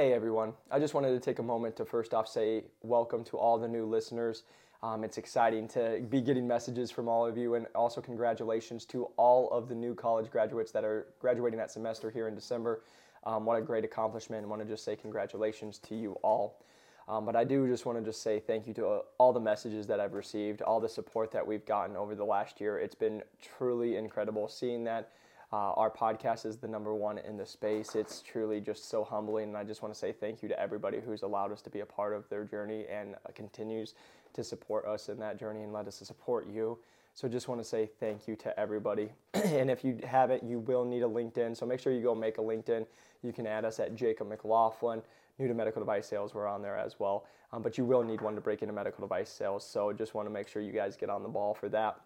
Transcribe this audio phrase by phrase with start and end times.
[0.00, 3.36] Hey everyone, I just wanted to take a moment to first off say welcome to
[3.36, 4.44] all the new listeners.
[4.82, 9.10] Um, it's exciting to be getting messages from all of you, and also congratulations to
[9.18, 12.80] all of the new college graduates that are graduating that semester here in December.
[13.24, 14.42] Um, what a great accomplishment!
[14.42, 16.64] I want to just say congratulations to you all.
[17.06, 19.40] Um, but I do just want to just say thank you to uh, all the
[19.40, 22.78] messages that I've received, all the support that we've gotten over the last year.
[22.78, 23.22] It's been
[23.58, 25.12] truly incredible seeing that
[25.52, 27.96] uh, our podcast is the number one in the space.
[27.96, 31.00] It's truly just so humbling, and I just want to say thank you to everybody
[31.04, 33.94] who's allowed us to be a part of their journey and uh, continues
[34.34, 36.78] to support us in that journey and let us support you.
[37.14, 39.10] So just want to say thank you to everybody.
[39.34, 41.56] and if you haven't, you will need a LinkedIn.
[41.56, 42.86] So make sure you go make a LinkedIn.
[43.22, 45.02] You can add us at Jacob McLaughlin.
[45.38, 47.26] New to medical device sales, we're on there as well.
[47.52, 49.66] Um, but you will need one to break into medical device sales.
[49.66, 51.98] So just want to make sure you guys get on the ball for that.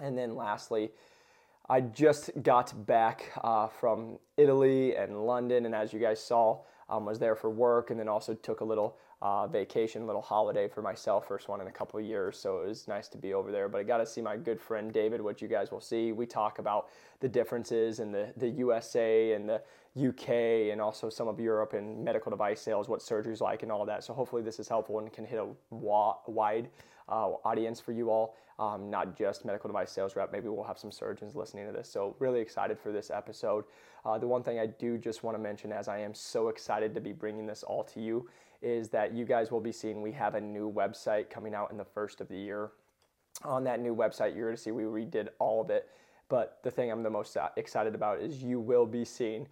[0.00, 0.90] And then lastly,
[1.70, 7.04] I just got back uh, from Italy and London, and as you guys saw, um,
[7.04, 10.80] was there for work, and then also took a little uh, vacation, little holiday for
[10.80, 12.38] myself, first one in a couple of years.
[12.38, 13.68] So it was nice to be over there.
[13.68, 16.12] But I got to see my good friend David, which you guys will see.
[16.12, 16.88] We talk about
[17.20, 19.60] the differences in the the USA and the
[20.08, 23.84] UK and also some of Europe and medical device sales, what surgery's like, and all
[23.84, 24.04] that.
[24.04, 26.70] So hopefully this is helpful and can hit a wide
[27.08, 30.32] uh, audience for you all, um, not just medical device sales rep.
[30.32, 31.88] Maybe we'll have some surgeons listening to this.
[31.90, 33.64] So, really excited for this episode.
[34.04, 36.94] Uh, the one thing I do just want to mention, as I am so excited
[36.94, 38.28] to be bringing this all to you,
[38.62, 41.76] is that you guys will be seeing we have a new website coming out in
[41.76, 42.70] the first of the year.
[43.44, 45.88] On that new website, you're going to see we redid all of it.
[46.28, 49.46] But the thing I'm the most uh, excited about is you will be seeing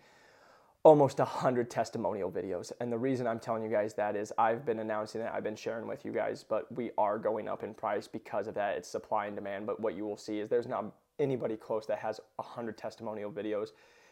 [0.86, 2.70] almost 100 testimonial videos.
[2.78, 5.56] And the reason I'm telling you guys that is I've been announcing it, I've been
[5.56, 8.76] sharing with you guys, but we are going up in price because of that.
[8.76, 9.66] It's supply and demand.
[9.66, 10.84] But what you will see is there's not
[11.18, 13.70] anybody close that has 100 testimonial videos.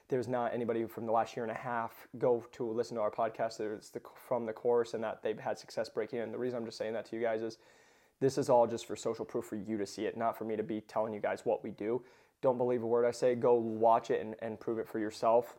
[0.08, 3.10] There's not anybody from the last year and a half go to listen to our
[3.12, 6.32] podcast that's the, from the course and that they've had success breaking in.
[6.32, 7.58] The reason I'm just saying that to you guys is
[8.18, 10.56] this is all just for social proof for you to see it, not for me
[10.56, 12.02] to be telling you guys what we do.
[12.42, 13.36] Don't believe a word I say.
[13.36, 15.56] Go watch it and, and prove it for yourself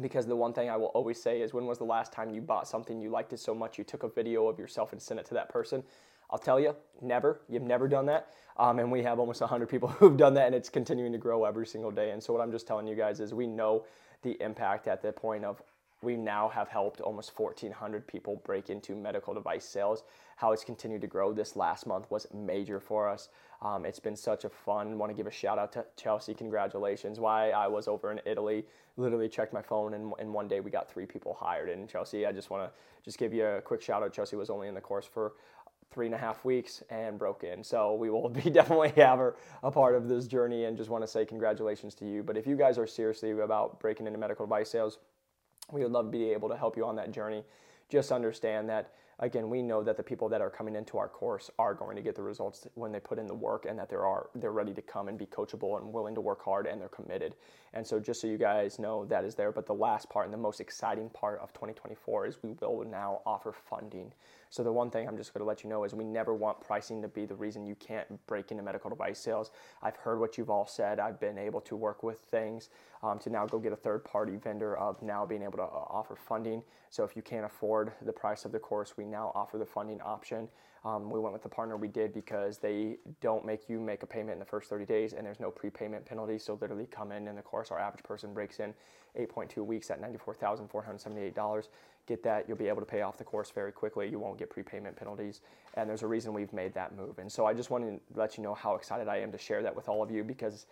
[0.00, 2.40] because the one thing I will always say is when was the last time you
[2.40, 5.20] bought something you liked it so much you took a video of yourself and sent
[5.20, 5.82] it to that person?
[6.30, 7.40] I'll tell you, never.
[7.48, 8.28] You've never done that.
[8.56, 11.44] Um, and we have almost 100 people who've done that, and it's continuing to grow
[11.44, 12.10] every single day.
[12.10, 13.84] And so, what I'm just telling you guys is we know
[14.22, 15.62] the impact at the point of
[16.04, 20.04] we now have helped almost 1,400 people break into medical device sales.
[20.36, 23.28] How it's continued to grow this last month was major for us.
[23.62, 24.98] Um, it's been such a fun.
[24.98, 26.34] Want to give a shout out to Chelsea.
[26.34, 27.18] Congratulations.
[27.18, 28.64] Why I was over in Italy,
[28.96, 31.70] literally checked my phone, and in one day we got three people hired.
[31.70, 32.72] And Chelsea, I just want to
[33.04, 34.12] just give you a quick shout out.
[34.12, 35.32] Chelsea was only in the course for
[35.94, 37.62] three and a half weeks and broke in.
[37.62, 41.04] So we will be definitely have her a part of this journey and just want
[41.04, 42.22] to say congratulations to you.
[42.22, 44.98] But if you guys are seriously about breaking into medical device sales,
[45.72, 47.44] we would love to be able to help you on that journey.
[47.88, 51.50] Just understand that again, we know that the people that are coming into our course
[51.58, 53.96] are going to get the results when they put in the work and that they
[53.96, 56.88] are they're ready to come and be coachable and willing to work hard and they're
[56.88, 57.34] committed.
[57.72, 60.34] And so just so you guys know that is there, but the last part and
[60.34, 64.12] the most exciting part of 2024 is we will now offer funding.
[64.50, 66.60] So the one thing I'm just going to let you know is we never want
[66.60, 69.50] pricing to be the reason you can't break into medical device sales.
[69.82, 71.00] I've heard what you've all said.
[71.00, 72.70] I've been able to work with things
[73.02, 75.86] um, to now go get a third party vendor of now being able to uh,
[75.88, 76.62] offer funding.
[76.90, 80.00] So if you can't afford the price of the course, we now offer the funding
[80.00, 80.48] option.
[80.84, 84.06] Um, we went with the partner we did because they don't make you make a
[84.06, 86.38] payment in the first 30 days and there's no prepayment penalty.
[86.38, 88.74] So literally come in in the course, our average person breaks in
[89.18, 91.68] 8.2 weeks at $94,478
[92.06, 94.08] get that, you'll be able to pay off the course very quickly.
[94.08, 95.40] You won't get prepayment penalties.
[95.74, 97.18] And there's a reason we've made that move.
[97.18, 99.62] And so I just wanted to let you know how excited I am to share
[99.62, 100.66] that with all of you because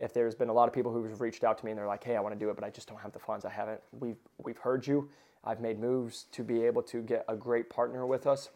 [0.00, 2.04] if there's been a lot of people who've reached out to me and they're like,
[2.04, 3.80] hey, I want to do it, but I just don't have the funds, I haven't.
[3.98, 5.10] We've, we've heard you.
[5.44, 8.50] I've made moves to be able to get a great partner with us,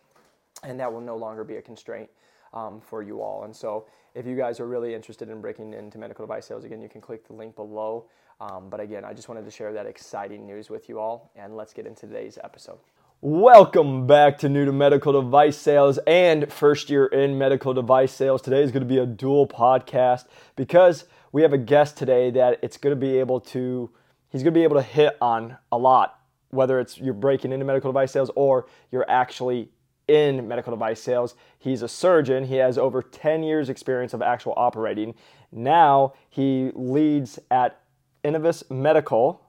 [0.62, 2.08] and that will no longer be a constraint
[2.52, 3.44] um, for you all.
[3.44, 6.82] And so, if you guys are really interested in breaking into medical device sales, again,
[6.82, 8.04] you can click the link below.
[8.40, 11.56] Um, but again, I just wanted to share that exciting news with you all, and
[11.56, 12.78] let's get into today's episode.
[13.20, 18.42] Welcome back to New to Medical Device Sales and First Year in Medical Device Sales.
[18.42, 20.26] Today is going to be a dual podcast
[20.56, 23.90] because we have a guest today that it's going to be able to,
[24.30, 26.18] he's going to be able to hit on a lot,
[26.50, 29.70] whether it's you're breaking into medical device sales or you're actually
[30.08, 31.36] in medical device sales.
[31.60, 32.44] He's a surgeon.
[32.44, 35.14] He has over 10 years experience of actual operating.
[35.52, 37.81] Now he leads at
[38.24, 39.40] Inovus Medical,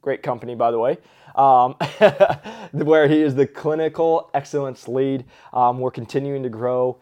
[0.00, 0.98] great company by the way,
[1.34, 1.72] um,
[2.72, 5.24] where he is the clinical excellence lead.
[5.52, 6.98] Um, we're continuing to grow.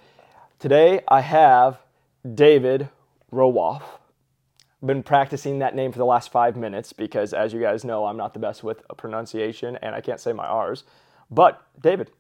[0.59, 1.81] Today I have
[2.35, 2.89] David
[3.33, 3.83] Rawaf.
[4.85, 8.17] been practicing that name for the last five minutes because, as you guys know, I'm
[8.17, 10.85] not the best with pronunciation and I can't say my R's.
[11.31, 12.11] But, David,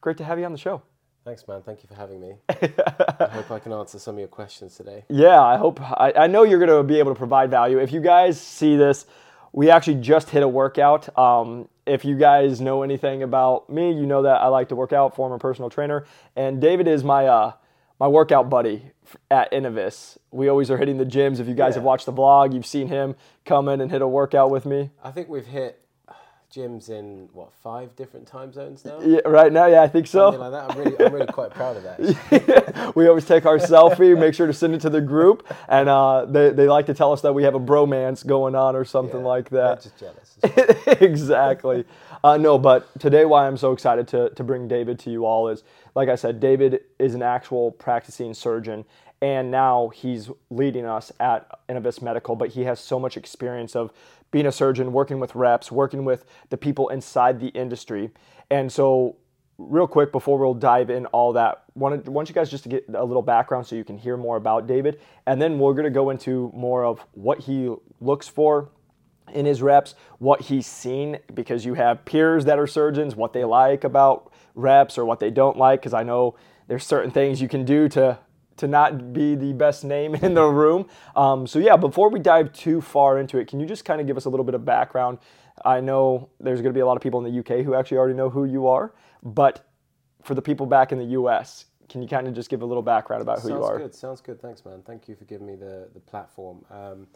[0.00, 0.82] great to have you on the show.
[1.26, 1.60] Thanks, man.
[1.62, 2.34] Thank you for having me.
[2.48, 5.02] I hope I can answer some of your questions today.
[5.08, 5.80] Yeah, I hope.
[5.82, 7.78] I, I know you're going to be able to provide value.
[7.80, 9.06] If you guys see this,
[9.52, 11.18] we actually just hit a workout.
[11.18, 14.92] Um, if you guys know anything about me, you know that I like to work
[14.92, 16.06] out, former personal trainer,
[16.36, 17.52] and David is my uh,
[17.98, 18.92] my workout buddy
[19.28, 20.18] at Inovus.
[20.30, 21.40] We always are hitting the gyms.
[21.40, 21.78] If you guys Yeah.
[21.78, 24.90] have watched the vlog, you've seen him come in and hit a workout with me.
[25.02, 25.80] I think we've hit
[26.56, 29.00] gyms in what five different time zones now.
[29.00, 30.30] Yeah, right now, yeah, I think so.
[30.30, 30.50] Something so.
[30.50, 30.70] like that.
[30.70, 32.92] I'm really, I'm really quite proud of that.
[32.96, 36.24] we always take our selfie, make sure to send it to the group, and uh,
[36.24, 39.20] they, they like to tell us that we have a bromance going on or something
[39.20, 39.82] Yeah, like that.
[39.82, 40.38] just jealous.
[41.00, 41.84] exactly.
[42.24, 45.48] Uh, no, but today, why I'm so excited to, to bring David to you all
[45.48, 45.62] is,
[45.94, 48.84] like I said, David is an actual practicing surgeon,
[49.22, 52.36] and now he's leading us at Inovus Medical.
[52.36, 53.92] But he has so much experience of
[54.30, 58.10] being a surgeon, working with reps, working with the people inside the industry,
[58.50, 59.16] and so.
[59.58, 62.84] Real quick before we'll dive in all that, want want you guys just to get
[62.92, 66.10] a little background so you can hear more about David, and then we're gonna go
[66.10, 68.68] into more of what he looks for
[69.32, 73.44] in his reps, what he's seen, because you have peers that are surgeons, what they
[73.44, 76.34] like about reps or what they don't like, because I know
[76.68, 78.18] there's certain things you can do to
[78.56, 80.88] to not be the best name in the room.
[81.14, 84.06] Um, so yeah, before we dive too far into it, can you just kind of
[84.06, 85.18] give us a little bit of background?
[85.64, 87.98] I know there's going to be a lot of people in the UK who actually
[87.98, 88.92] already know who you are,
[89.22, 89.66] but
[90.22, 92.82] for the people back in the US, can you kind of just give a little
[92.82, 93.78] background about who Sounds you are?
[93.78, 93.94] Sounds good.
[93.94, 94.42] Sounds good.
[94.42, 94.82] Thanks, man.
[94.84, 96.64] Thank you for giving me the, the platform.
[96.70, 97.06] Um,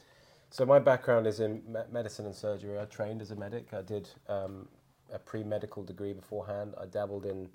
[0.51, 2.79] so my background is in me- medicine and surgery.
[2.79, 3.75] I trained as a medic.
[3.75, 4.69] I did um,
[5.13, 6.75] a pre-medical degree beforehand.
[6.81, 7.49] I dabbled in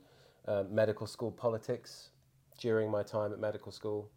[0.48, 2.10] uh, medical school politics
[2.58, 4.10] during my time at medical school.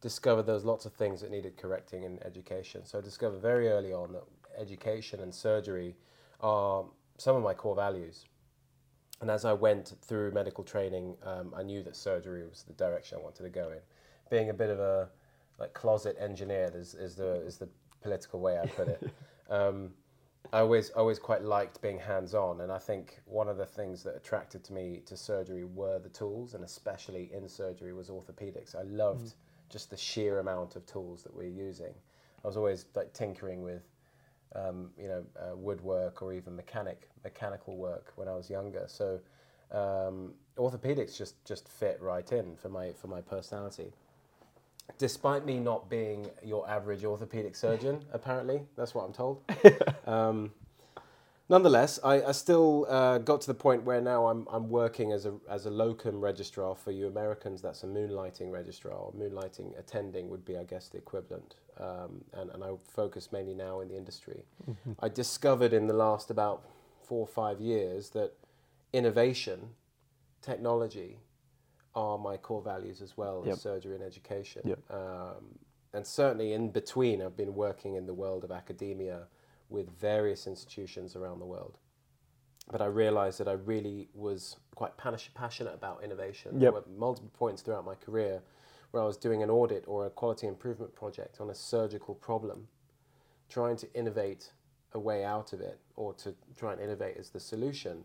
[0.00, 2.84] Discovered there was lots of things that needed correcting in education.
[2.84, 4.24] So I discovered very early on that
[4.58, 5.96] education and surgery
[6.40, 6.84] are
[7.18, 8.26] some of my core values.
[9.20, 13.18] And as I went through medical training, um, I knew that surgery was the direction
[13.18, 13.78] I wanted to go in.
[14.30, 15.08] Being a bit of a
[15.58, 17.68] like closet engineer is, is the is the
[18.02, 19.10] political way I put it.
[19.50, 19.90] um,
[20.52, 24.02] I always always quite liked being hands on, and I think one of the things
[24.04, 28.74] that attracted to me to surgery were the tools, and especially in surgery was orthopedics.
[28.74, 29.34] I loved
[29.68, 31.94] just the sheer amount of tools that we're using.
[32.44, 33.82] I was always like tinkering with
[34.54, 38.84] um, you know, uh, woodwork or even mechanic mechanical work when I was younger.
[38.86, 39.20] So
[39.72, 43.92] um, orthopedics just just fit right in for my for my personality.
[44.98, 49.42] Despite me not being your average orthopedic surgeon, apparently that's what I'm told.
[50.06, 50.52] um,
[51.48, 55.26] nonetheless, I, I still uh, got to the point where now I'm I'm working as
[55.26, 57.60] a as a locum registrar for you Americans.
[57.60, 58.94] That's a moonlighting registrar.
[58.94, 61.56] Or moonlighting attending would be, I guess, the equivalent.
[61.78, 64.44] Um, and and I focus mainly now in the industry.
[65.00, 66.64] I discovered in the last about
[67.02, 68.32] four or five years that
[68.92, 69.74] innovation,
[70.42, 71.18] technology,
[71.96, 73.54] are my core values as well Yep.
[73.54, 74.62] as surgery and education.
[74.64, 74.90] Yep.
[74.90, 75.58] Um,
[75.94, 79.26] and certainly in between, I've been working in the world of academia
[79.70, 81.78] with various institutions around the world.
[82.70, 86.52] But I realized that I really was quite passionate about innovation.
[86.54, 86.60] Yep.
[86.60, 88.42] There were multiple points throughout my career
[88.90, 92.68] where I was doing an audit or a quality improvement project on a surgical problem,
[93.48, 94.52] trying to innovate
[94.92, 98.04] a way out of it or to try and innovate as the solution,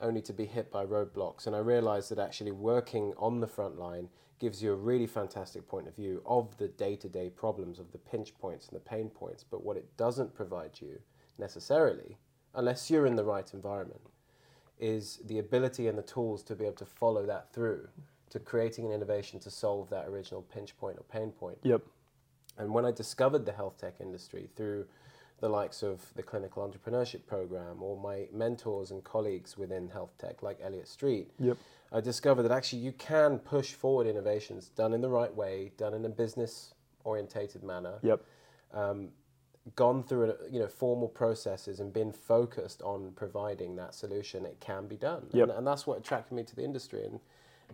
[0.00, 1.46] only to be hit by roadblocks.
[1.46, 5.66] And I realized that actually working on the front line gives you a really fantastic
[5.66, 8.84] point of view of the day to day problems, of the pinch points and the
[8.84, 9.44] pain points.
[9.44, 11.00] But what it doesn't provide you
[11.38, 12.18] necessarily,
[12.54, 14.02] unless you're in the right environment,
[14.78, 17.88] is the ability and the tools to be able to follow that through
[18.30, 21.58] to creating an innovation to solve that original pinch point or pain point.
[21.62, 21.82] Yep.
[22.58, 24.86] And when I discovered the health tech industry through
[25.40, 30.42] the likes of the clinical entrepreneurship program or my mentors and colleagues within health tech,
[30.42, 31.56] like Elliot Street, Yep.
[31.92, 35.94] I discovered that actually you can push forward innovations done in the right way, done
[35.94, 38.20] in a business orientated manner, Yep.
[38.74, 39.08] um,
[39.76, 44.44] gone through you know formal processes and been focused on providing that solution.
[44.44, 45.48] It can be done, Yep.
[45.48, 47.04] and, and that's what attracted me to the industry.
[47.04, 47.20] And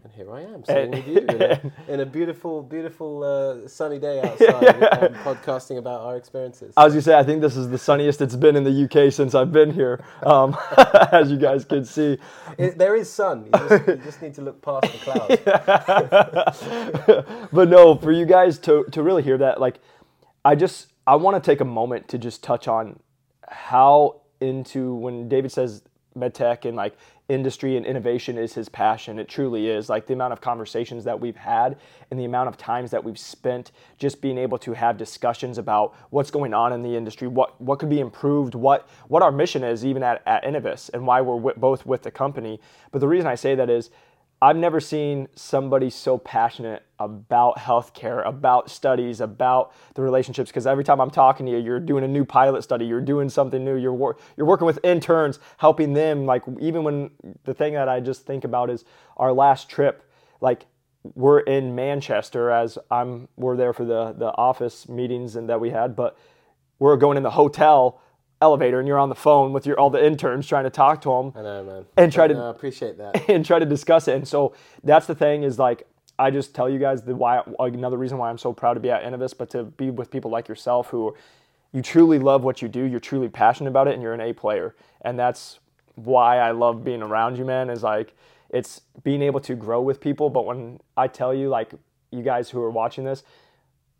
[0.02, 3.98] and here I am sitting with you in a, in a beautiful, beautiful uh, sunny
[3.98, 6.72] day outside, um, podcasting about our experiences.
[6.76, 9.12] I was gonna say, I think this is the sunniest it's been in the UK
[9.12, 10.56] since I've been here, um,
[11.12, 12.18] as you guys can see.
[12.58, 13.46] It, there is sun.
[13.46, 15.40] You just, you just need to look past the clouds.
[17.52, 19.80] but no, for you guys to to really hear that, like,
[20.44, 23.00] I just I want to take a moment to just touch on
[23.48, 25.82] how into when David says
[26.16, 26.96] medtech and like
[27.28, 29.18] industry and innovation is his passion.
[29.18, 29.88] It truly is.
[29.88, 31.78] Like the amount of conversations that we've had
[32.10, 35.94] and the amount of times that we've spent just being able to have discussions about
[36.10, 39.64] what's going on in the industry, what what could be improved, what what our mission
[39.64, 42.60] is even at, at Inovus and why we're w- both with the company.
[42.92, 43.90] But the reason I say that is
[44.44, 50.50] I've never seen somebody so passionate about healthcare, about studies, about the relationships.
[50.50, 53.30] Because every time I'm talking to you, you're doing a new pilot study, you're doing
[53.30, 56.26] something new, you're wor- you're working with interns, helping them.
[56.26, 57.10] Like even when
[57.44, 58.84] the thing that I just think about is
[59.16, 60.06] our last trip,
[60.42, 60.66] like
[61.14, 65.70] we're in Manchester as I'm we're there for the the office meetings and that we
[65.70, 66.18] had, but
[66.78, 67.98] we're going in the hotel
[68.40, 71.08] elevator and you're on the phone with your all the interns trying to talk to
[71.10, 71.32] them.
[71.36, 71.86] I know, man.
[71.96, 73.28] And try to I appreciate that.
[73.28, 74.16] and try to discuss it.
[74.16, 75.86] And so that's the thing is like
[76.18, 78.90] I just tell you guys the why another reason why I'm so proud to be
[78.90, 81.16] at Inovus, but to be with people like yourself who
[81.72, 84.32] you truly love what you do, you're truly passionate about it, and you're an A
[84.32, 84.76] player.
[85.00, 85.58] And that's
[85.96, 87.68] why I love being around you, man.
[87.68, 88.14] Is like
[88.50, 90.30] it's being able to grow with people.
[90.30, 91.72] But when I tell you, like
[92.12, 93.24] you guys who are watching this,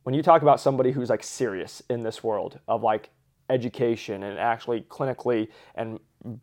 [0.04, 3.10] when you talk about somebody who's like serious in this world of like
[3.50, 5.98] education and actually clinically and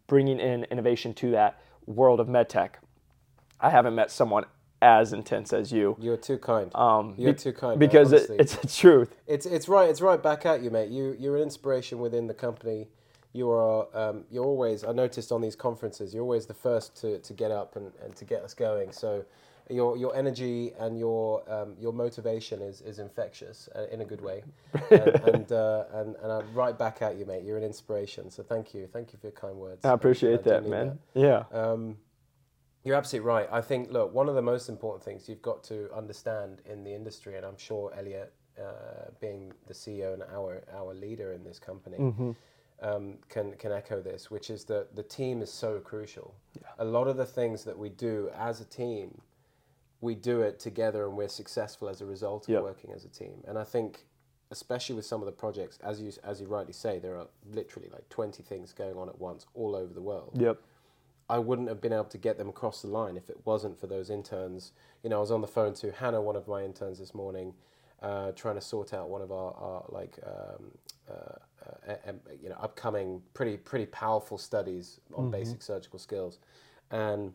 [0.08, 2.72] bringing in innovation to that world of medtech,
[3.60, 4.46] I haven't met someone
[4.82, 5.96] as intense as you.
[6.00, 6.74] You're too kind.
[6.76, 7.80] Um, You're be- too kind.
[7.80, 9.16] because it, it's the truth.
[9.28, 9.90] It's it's right.
[9.90, 10.90] It's right back at you, mate.
[10.90, 12.88] You you're an inspiration within the company.
[13.34, 14.84] You are um, you're always.
[14.84, 18.16] I noticed on these conferences, you're always the first to, to get up and, and
[18.16, 18.92] to get us going.
[18.92, 19.24] So
[19.72, 24.22] your your energy and your um, your motivation is, is infectious uh, in a good
[24.22, 24.44] way.
[24.92, 27.44] and and, uh, and and I'm right back at you, mate.
[27.44, 28.30] You're an inspiration.
[28.30, 29.86] So thank you, thank you for your kind words.
[29.86, 31.00] I appreciate that, man.
[31.14, 31.44] Yeah.
[31.52, 31.98] um,
[32.84, 33.48] you're absolutely right.
[33.52, 36.92] I think, look, one of the most important things you've got to understand in the
[36.94, 41.60] industry, and I'm sure Elliot, uh, being the CEO and our our leader in this
[41.60, 42.32] company, Mm-hmm.
[42.82, 46.34] um, can can echo this, which is that the team is so crucial.
[46.56, 46.68] Yeah.
[46.80, 49.22] A lot of the things that we do as a team,
[50.02, 52.64] we do it together, and we're successful as a result of Yep.
[52.64, 53.44] working as a team.
[53.48, 54.06] And I think,
[54.50, 57.90] especially with some of the projects, as you as you rightly say, there are literally
[57.90, 60.32] like 20 things going on at once all over the world.
[60.36, 60.58] Yep.
[61.30, 63.88] I wouldn't have been able to get them across the line if it wasn't for
[63.88, 64.74] those interns.
[65.02, 67.54] You know, I was on the phone to Hannah, one of my interns this morning,
[68.02, 70.72] uh, trying to sort out one of our, our like um,
[71.10, 71.14] uh,
[71.88, 76.40] uh, um, you know upcoming pretty pretty powerful studies on basic surgical skills,
[76.90, 77.34] and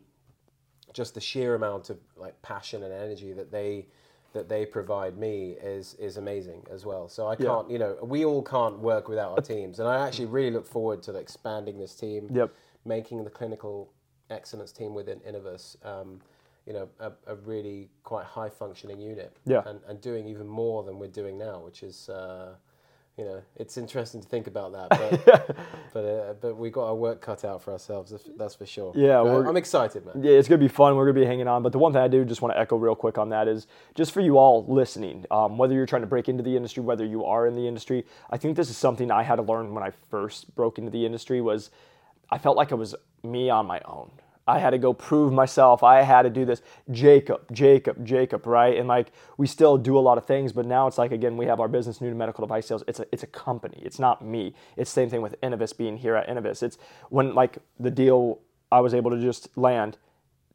[0.93, 3.87] just the sheer amount of like passion and energy that they
[4.33, 7.07] that they provide me is is amazing as well.
[7.07, 10.25] So I can't, you know, we all can't work without our teams, and I actually
[10.25, 12.51] really look forward to expanding this team Yep.
[12.85, 13.91] making the clinical
[14.29, 16.19] excellence team within Inovus, um,
[16.65, 19.35] you know, a, a really quite high functioning unit.
[19.45, 19.63] Yeah.
[19.65, 22.55] And, and doing even more than we're doing now, which is, uh,
[23.17, 24.89] you know, it's interesting to think about that.
[25.25, 25.55] But
[25.93, 28.11] but, uh, but we got our work cut out for ourselves.
[28.37, 28.93] that's- for sure.
[28.95, 30.23] Yeah, we're- I'm excited, man.
[30.23, 30.95] Yeah, it's gonna be fun.
[30.95, 31.63] We're gonna be hanging on.
[31.63, 33.65] But the one thing I do just want to echo real quick on that is
[33.95, 37.05] just for you all listening, um, whether you're trying to break into the industry, whether
[37.05, 39.83] you are in the industry, I think this is something I had to learn when
[39.83, 41.41] I first broke into the industry.
[41.41, 41.71] Was
[42.29, 42.93] I felt like it was
[43.23, 44.11] me on my own.
[44.47, 45.83] I had to go prove myself.
[45.83, 46.61] I had to do this.
[46.91, 48.77] Jacob, Jacob, Jacob, right?
[48.77, 51.45] And like we still do a lot of things, but now it's like again we
[51.47, 52.83] have our business new to medical device sales.
[52.87, 53.81] It's a it's a company.
[53.83, 54.53] It's not me.
[54.77, 56.63] It's same thing with Inovus being here at Inovus.
[56.63, 56.77] It's
[57.09, 58.39] when like the deal
[58.71, 59.97] I was able to just land.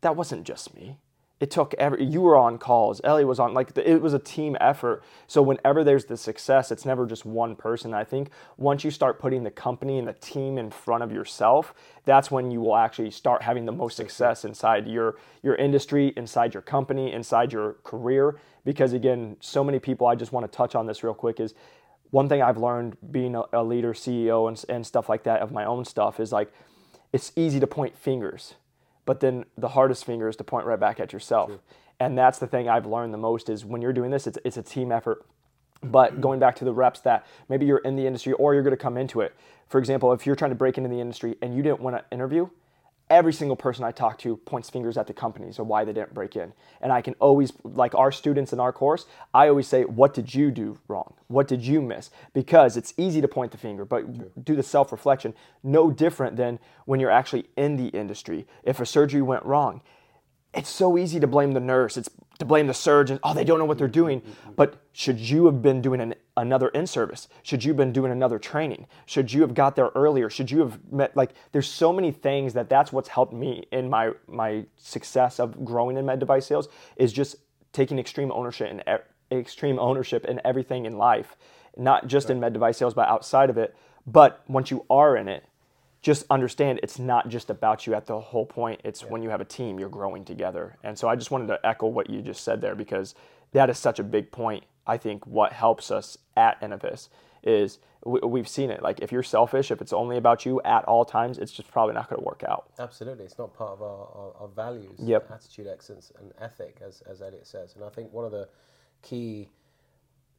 [0.00, 0.98] That wasn't just me.
[1.42, 2.04] It took every.
[2.04, 3.00] You were on calls.
[3.02, 3.52] Ellie was on.
[3.52, 5.02] Like it was a team effort.
[5.26, 7.92] So whenever there's the success, it's never just one person.
[7.92, 11.74] I think once you start putting the company and the team in front of yourself,
[12.04, 16.54] that's when you will actually start having the most success inside your your industry, inside
[16.54, 18.38] your company, inside your career.
[18.64, 20.06] Because again, so many people.
[20.06, 21.40] I just want to touch on this real quick.
[21.40, 21.54] Is
[22.12, 25.50] one thing I've learned being a, a leader, CEO, and, and stuff like that of
[25.50, 26.52] my own stuff is like
[27.12, 28.54] it's easy to point fingers,
[29.04, 31.50] but then the hardest finger is to point right back at yourself.
[32.00, 34.56] And that's the thing I've learned the most is when you're doing this, it's, it's
[34.56, 35.24] a team effort.
[35.82, 36.20] But mm-hmm.
[36.20, 38.82] going back to the reps that maybe you're in the industry or you're going to
[38.82, 39.34] come into it.
[39.68, 42.04] For example, if you're trying to break into the industry and you didn't want to
[42.12, 42.48] interview,
[43.12, 46.14] every single person I talk to points fingers at the companies or why they didn't
[46.14, 46.52] break in.
[46.80, 50.34] And I can always, like our students in our course, I always say, What did
[50.34, 51.14] you do wrong?
[51.28, 52.10] What did you miss?
[52.32, 55.34] Because it's easy to point the finger, but do the self reflection.
[55.62, 58.46] No different than when you're actually in the industry.
[58.64, 59.82] If a surgery went wrong,
[60.54, 61.96] it's so easy to blame the nurse.
[61.96, 63.20] It's to blame the surgeon.
[63.22, 64.22] Oh, they don't know what they're doing.
[64.56, 67.28] But should you have been doing an, another in service?
[67.42, 68.86] Should you have been doing another training?
[69.06, 70.30] Should you have got there earlier?
[70.30, 71.32] Should you have met like?
[71.52, 75.96] There's so many things that that's what's helped me in my my success of growing
[75.96, 77.36] in med device sales is just
[77.72, 81.36] taking extreme ownership and e- extreme ownership in everything in life,
[81.76, 83.74] not just in med device sales, but outside of it.
[84.06, 85.44] But once you are in it,
[86.02, 88.80] just understand it's not just about you at the whole point.
[88.84, 90.76] It's when you have a team, you're growing together.
[90.82, 93.14] And so I just wanted to echo what you just said there because
[93.52, 94.64] that is such a big point.
[94.86, 97.08] I think what helps us at Inovus
[97.42, 98.82] is we, we've seen it.
[98.82, 101.94] Like if you're selfish, if it's only about you at all times, it's just probably
[101.94, 102.70] not going to work out.
[102.78, 105.30] Absolutely, it's not part of our, our, our values, Yep.
[105.30, 107.74] attitude, excellence, and ethic, as, as Elliot says.
[107.76, 108.48] And I think one of the
[109.02, 109.48] key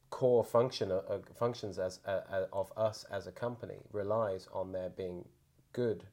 [0.10, 4.72] core function uh, uh, functions as uh, uh, of us as a company relies on
[4.72, 5.26] there being
[5.72, 6.04] good,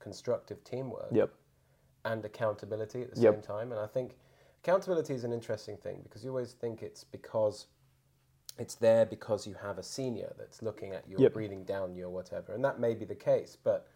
[0.00, 1.30] constructive teamwork Yep.
[2.04, 3.34] and accountability at the Yep.
[3.34, 3.70] same time.
[3.72, 4.16] And I think
[4.62, 7.66] accountability is an interesting thing because you always think it's because
[8.58, 11.32] it's there because you have a senior that's looking at you, or Yep.
[11.32, 13.86] breathing down you, or whatever, and that may be the case, but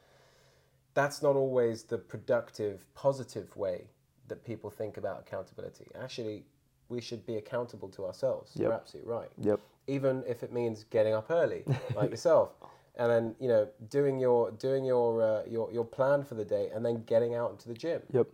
[0.95, 3.89] that's not always the productive, positive way
[4.27, 5.87] that people think about accountability.
[5.95, 6.45] Actually,
[6.89, 8.53] we should be accountable to ourselves.
[8.57, 9.31] You're absolutely right.
[9.39, 9.61] Yep.
[9.87, 12.51] Even if it means getting up early, like yourself,
[12.97, 16.69] and then you know doing your doing your uh, your your plan for the day,
[16.75, 18.03] and then getting out into the gym.
[18.13, 18.27] Yep.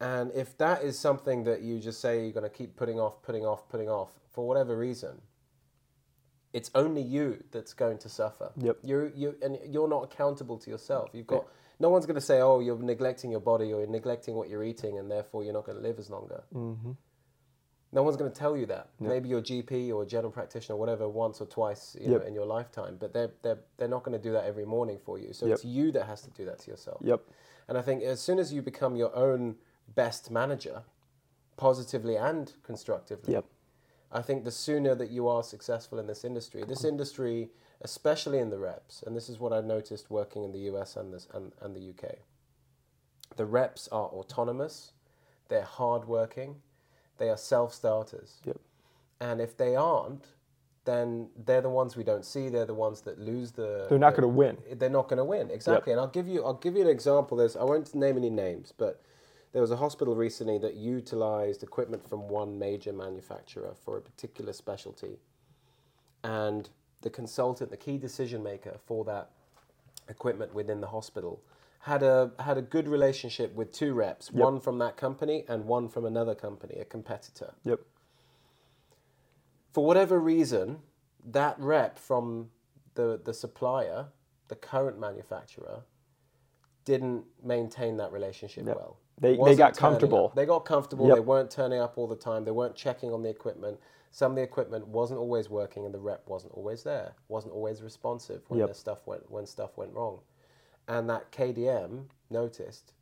[0.00, 3.22] And if that is something that you just say you're going to keep putting off,
[3.22, 5.20] putting off, putting off for whatever reason,
[6.54, 8.52] it's only you that's going to suffer.
[8.56, 8.78] Yep.
[8.82, 11.10] You you and you're not accountable to yourself.
[11.12, 11.46] You've got
[11.80, 14.64] no one's going to say, "Oh, you're neglecting your body or you're neglecting what you're
[14.64, 16.92] eating, and therefore you're not going to live as longer." Mm-hmm.
[17.92, 18.88] No one's going to tell you that.
[18.98, 22.46] Maybe your GP or general practitioner, or whatever, once or twice you know, in your
[22.46, 25.32] lifetime, but they're they're they're not going to do that every morning for you.
[25.32, 25.54] So Yep.
[25.54, 27.00] it's you that has to do that to yourself.
[27.04, 27.20] Yep.
[27.68, 29.56] And I think as soon as you become your own
[29.94, 30.82] best manager,
[31.56, 33.44] positively and constructively, Yep.
[34.14, 38.48] I think the sooner that you are successful in this industry, this industry, especially in
[38.48, 41.52] the reps, and this is what I noticed working in the US and, this, and,
[41.60, 42.14] and the UK,
[43.36, 44.92] the reps are autonomous,
[45.48, 46.56] they're hardworking,
[47.18, 48.40] they are self starters.
[48.44, 48.60] Yep.
[49.20, 50.26] And if they aren't,
[50.84, 52.48] then they're the ones we don't see.
[52.48, 53.86] They're the ones that lose the.
[53.88, 54.58] They're not the- going to win.
[54.78, 57.36] they're not going to win exactly and i'll give you i'll give you an example
[57.36, 59.02] there's i won't name any names but
[59.54, 64.52] there was a hospital recently that utilized equipment from one major manufacturer for a particular
[64.52, 65.16] specialty
[66.24, 66.68] and
[67.02, 69.30] the consultant the key decision maker for that
[70.08, 71.40] equipment within the hospital
[71.78, 74.42] had a had a good relationship with two reps Yep.
[74.42, 77.80] one from that company and one from another company a competitor Yep.
[79.72, 80.80] for whatever reason,
[81.26, 82.50] that rep from
[82.94, 84.06] the, the supplier,
[84.48, 85.82] the current manufacturer,
[86.84, 88.76] didn't maintain that relationship Yep.
[88.76, 88.96] well.
[89.18, 90.26] They- they got comfortable.
[90.26, 90.34] up.
[90.34, 91.06] They got comfortable.
[91.06, 91.14] Yep.
[91.16, 92.44] They weren't turning up all the time.
[92.44, 93.78] They weren't checking on the equipment.
[94.10, 97.14] Some of the equipment wasn't always working, and the rep wasn't always there.
[97.28, 98.74] wasn't always responsive when Yep.
[98.76, 100.20] stuff went when stuff went wrong.
[100.88, 102.92] And that KDM noticed,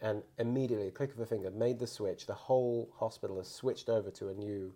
[0.00, 2.26] and immediately, click of a finger, made the switch.
[2.26, 4.72] The whole hospital has switched over to a new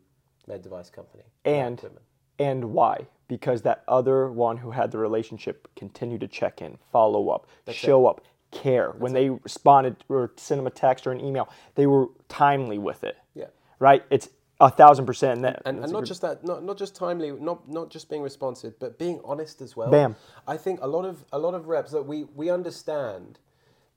[0.46, 1.24] med device company.
[1.44, 2.04] And equipment.
[2.38, 3.06] and why?
[3.28, 8.06] Because that other one who had the relationship continued to check in, follow up, show
[8.06, 8.20] up,
[8.52, 8.90] care.
[8.98, 13.02] when they responded or sent them a text or an email, they were timely with
[13.02, 13.16] it.
[13.34, 13.46] Yeah.
[13.80, 14.04] Right?
[14.10, 14.28] It's
[14.60, 15.62] a thousand percent that.
[15.64, 18.22] and, that's and not good- just that, not, not just timely, not not just being
[18.22, 19.90] responsive, but being honest as well.
[19.90, 20.14] Bam.
[20.46, 23.40] I think a lot of a lot of reps that we we understand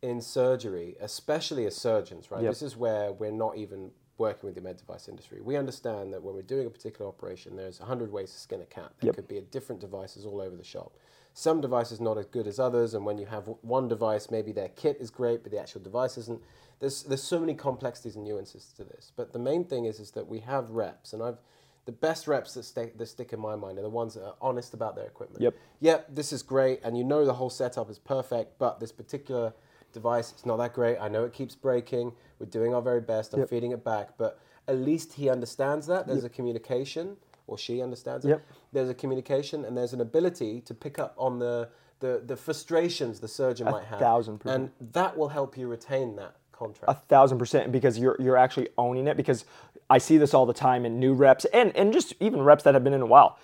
[0.01, 2.41] in surgery, especially as surgeons, right?
[2.43, 2.51] Yep.
[2.51, 5.41] This is where we're not even working with the med device industry.
[5.41, 8.61] We understand that when we're doing a particular operation, there's a hundred ways to skin
[8.61, 8.91] a cat.
[9.01, 9.15] There Yep.
[9.15, 10.93] could be different devices all over the shop.
[11.37, 14.69] Some devices not as good as others, and when you have one device, maybe their
[14.69, 16.41] kit is great, but the actual device isn't.
[16.79, 19.11] There's there's so many complexities and nuances to this.
[19.17, 21.37] But the main thing is is that we have reps, and I've
[21.83, 24.35] the best reps that stick that stick in my mind are the ones that are
[24.41, 25.41] honest about their equipment.
[25.41, 25.55] Yep.
[25.81, 29.53] Yep, this is great, and you know the whole setup is perfect, but this particular
[29.91, 30.97] device it's not that great.
[31.01, 32.13] I know it keeps breaking.
[32.39, 33.33] We're doing our very best.
[33.33, 33.49] I'm Yep.
[33.49, 38.25] feeding it back, but at least he understands that there's a communication, or she understands
[38.25, 38.29] it.
[38.29, 38.47] Yep.
[38.73, 43.19] There's a communication, and there's an ability to pick up on the the, the frustrations
[43.21, 44.71] the surgeon might have, thousand percent.
[44.79, 46.89] and that will help you retain that contract.
[46.89, 49.45] a thousand percent because you're you're actually owning it because
[49.89, 52.73] I see this all the time in new reps and and just even reps that
[52.73, 53.39] have been in a while.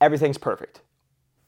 [0.00, 0.80] Everything's perfect.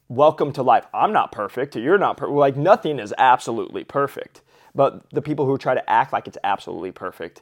[0.09, 0.85] Welcome to life.
[0.93, 1.75] I'm not perfect.
[1.75, 2.35] You're not perfect.
[2.35, 4.41] Like nothing is absolutely perfect.
[4.75, 7.41] But the people who try to act like it's absolutely perfect,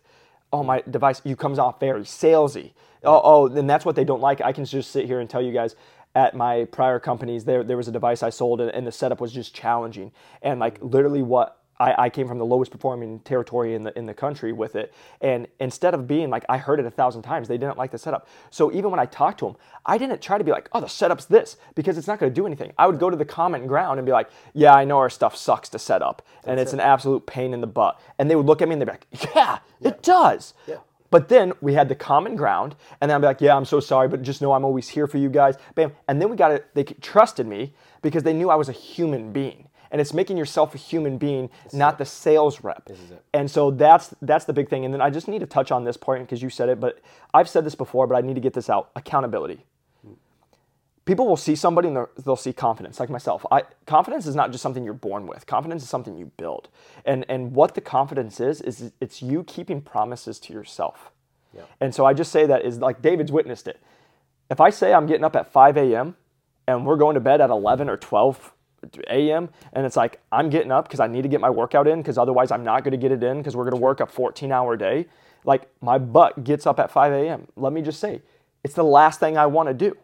[0.54, 2.74] oh my device, you comes off very salesy.
[3.04, 4.42] Oh, oh, then that's what they don't like.
[4.42, 5.76] I can just sit here and tell you guys
[6.14, 9.22] at my prior companies there there was a device I sold and, and the setup
[9.22, 10.12] was just challenging
[10.42, 14.06] and like literally what I, I came from the lowest performing territory in the in
[14.06, 17.48] the country with it, and instead of being like I heard it a thousand times,
[17.48, 18.28] they didn't like the setup.
[18.52, 20.88] So even when I talked to them, I didn't try to be like, oh, the
[20.88, 22.72] setup's this because it's not going to do anything.
[22.78, 25.36] I would go to the common ground and be like, yeah, I know our stuff
[25.36, 28.00] sucks to set up, and it's an absolute pain in the butt.
[28.20, 30.54] And they would look at me and they'd be like, yeah, it does.
[30.68, 30.78] Yeah.
[31.12, 33.82] But then we had the common ground, and then I'd be like, "Yeah, I'm so
[33.82, 36.52] sorry, but just know I'm always here for you guys." Bam, and then we got
[36.52, 36.74] it.
[36.74, 40.74] They trusted me because they knew I was a human being, and it's making yourself
[40.74, 42.86] a human being, not the sales rep.
[42.86, 43.24] This is it.
[43.34, 44.86] And so that's that's the big thing.
[44.86, 47.00] And then I just need to touch on this point because you said it, but
[47.34, 48.90] I've said this before, but I need to get this out.
[48.96, 49.66] Accountability.
[51.04, 53.44] People will see somebody and they'll- they'll see confidence, like myself.
[53.52, 55.48] I, confidence is not just something you're born with.
[55.48, 56.70] Confidence is something you build.
[57.06, 61.12] And and what the confidence is is it's you keeping promises to yourself.
[61.54, 61.64] Yeah.
[61.82, 63.82] And so I just say that is like David's witnessed it.
[64.50, 66.16] If I say I'm getting up at 5 a.m.
[66.68, 68.54] and we're going to bed at 11 or 12
[69.10, 69.50] a.m.
[69.74, 72.18] and it's like I'm getting up because I need to get my workout in because
[72.18, 74.52] otherwise I'm not going to get it in because we're going to work a 14
[74.52, 75.08] hour day.
[75.44, 77.48] Like my butt gets up at 5 a.m.
[77.56, 78.22] Let me just say,
[78.64, 79.98] it's the last thing I want to do.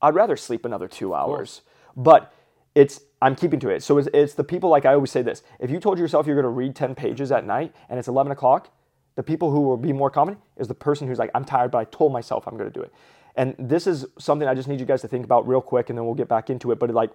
[0.00, 1.62] I'd rather sleep another two hours,
[1.96, 2.32] but
[2.74, 3.82] it's I'm keeping to it.
[3.82, 6.36] So it's, it's the people like I always say this: if you told yourself you're
[6.36, 8.70] going to read 10 pages at night and it's 11 o'clock,
[9.16, 11.78] the people who will be more confident is the person who's like, I'm tired, but
[11.78, 12.92] I told myself I'm going to do it.
[13.34, 15.98] And this is something I just need you guys to think about real quick, and
[15.98, 16.78] then we'll get back into it.
[16.78, 17.10] But like,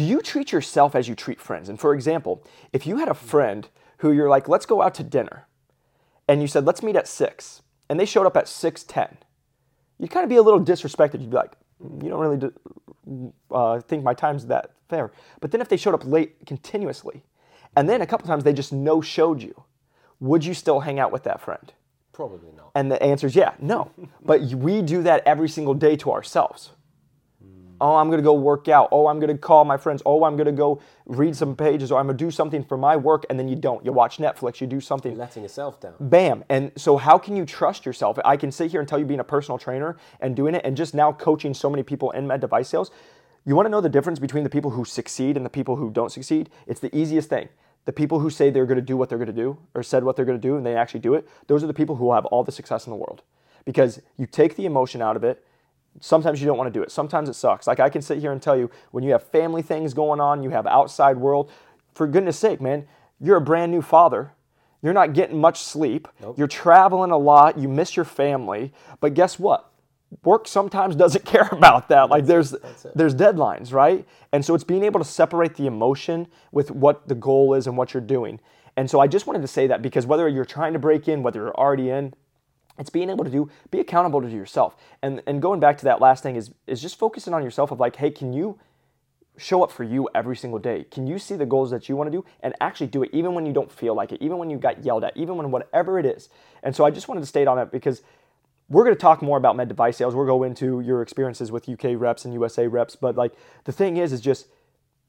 [0.00, 1.68] do you treat yourself as you treat friends?
[1.68, 5.02] And for example, if you had a friend who you're like, let's go out to
[5.02, 5.46] dinner,
[6.26, 9.18] and you said, let's meet at six, and they showed up at six ten,
[9.98, 11.20] you'd kind of be a little disrespected.
[11.20, 11.52] You'd be like,
[11.84, 15.12] "Mm, you don't really do, uh, think my time's that fair.
[15.38, 17.22] But then if they showed up late continuously,
[17.76, 19.64] and then a couple times they just no showed you,
[20.18, 21.74] would you still hang out with that friend?
[22.14, 22.70] Probably not.
[22.74, 23.90] And the answer is yeah, no.
[24.24, 26.70] but we do that every single day to ourselves.
[27.80, 28.88] Oh, I'm gonna go work out.
[28.92, 30.02] Oh, I'm gonna call my friends.
[30.04, 31.90] Oh, I'm gonna go read some pages.
[31.90, 33.84] Or I'm gonna do something for my work, and then you don't.
[33.84, 34.60] You watch Netflix.
[34.60, 35.12] You do something.
[35.12, 35.94] You're Letting yourself down.
[36.00, 36.44] Bam.
[36.48, 38.18] And so, how can you trust yourself?
[38.24, 40.76] I can sit here and tell you being a personal trainer and doing it, and
[40.76, 42.90] just now coaching so many people in med device sales.
[43.46, 45.90] You want to know the difference between the people who succeed and the people who
[45.90, 46.50] don't succeed?
[46.66, 47.48] It's the easiest thing.
[47.86, 50.04] The people who say they're going to do what they're going to do or said
[50.04, 52.04] what they're going to do and they actually do it, those are the people who
[52.04, 53.22] will have all the success in the world.
[53.64, 55.44] Because you take the emotion out of it.
[55.98, 56.90] Sometimes you don't want to do it.
[56.90, 57.66] Sometimes it sucks.
[57.66, 60.42] Like I can sit here and tell you when you have family things going on,
[60.42, 61.50] you have outside world,
[61.94, 62.86] for goodness sake, man,
[63.20, 64.32] you're a brand new father.
[64.82, 66.08] You're not getting much sleep.
[66.36, 67.58] You're traveling a lot.
[67.58, 68.72] You miss your family.
[69.00, 69.70] But guess what?
[70.24, 72.08] Work sometimes doesn't care about that.
[72.08, 72.54] Like there's
[72.94, 74.06] there's deadlines, right?
[74.32, 77.76] And so it's being able to separate the emotion with what the goal is and
[77.76, 78.40] what you're doing.
[78.76, 81.22] And so I just wanted to say that because whether you're trying to break in,
[81.22, 82.14] whether you're already in,
[82.80, 84.74] it's being able to do be accountable to yourself.
[85.02, 87.78] And and going back to that last thing is is just focusing on yourself of
[87.78, 88.58] like, hey, can you
[89.36, 90.84] show up for you every single day?
[90.90, 93.34] Can you see the goals that you want to do and actually do it even
[93.34, 95.98] when you don't feel like it, even when you got yelled at, even when whatever
[95.98, 96.28] it is?
[96.62, 98.02] And so I just wanted to state on that because
[98.68, 100.14] we're going to talk more about med device sales.
[100.14, 103.32] We'll go into your experiences with UK reps and USA reps, but like
[103.64, 104.46] the thing is is just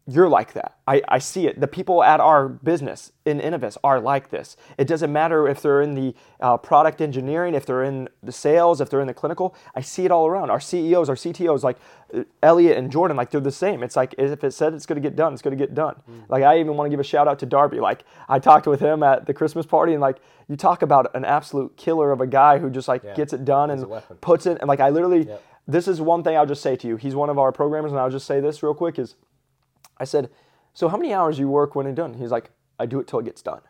[0.07, 0.77] you're like that.
[0.87, 1.59] I, I see it.
[1.61, 4.57] The people at our business in Inovus are like this.
[4.77, 8.81] It doesn't matter if they're in the uh, product engineering, if they're in the sales,
[8.81, 9.55] if they're in the clinical.
[9.75, 10.49] I see it all around.
[10.49, 11.77] Our CEOs, our CTOs, like
[12.13, 13.83] uh, Elliot and Jordan, like they're the same.
[13.83, 16.01] It's like if it said it's going to get done, it's going to get done.
[16.29, 17.79] Like I even want to give a shout out to Darby.
[17.79, 21.25] Like I talked with him at the Christmas party, and like you talk about an
[21.25, 23.81] absolute killer of a guy who just like gets it done and
[24.19, 24.57] puts it.
[24.59, 25.43] And like I literally, Yep.
[25.67, 26.97] this is one thing I'll just say to you.
[26.97, 29.15] He's one of our programmers, and I'll just say this real quick is.
[30.01, 30.29] I said,
[30.73, 33.19] "So how many hours you work when it's done?" He's like, "I do it till
[33.19, 33.61] it gets done."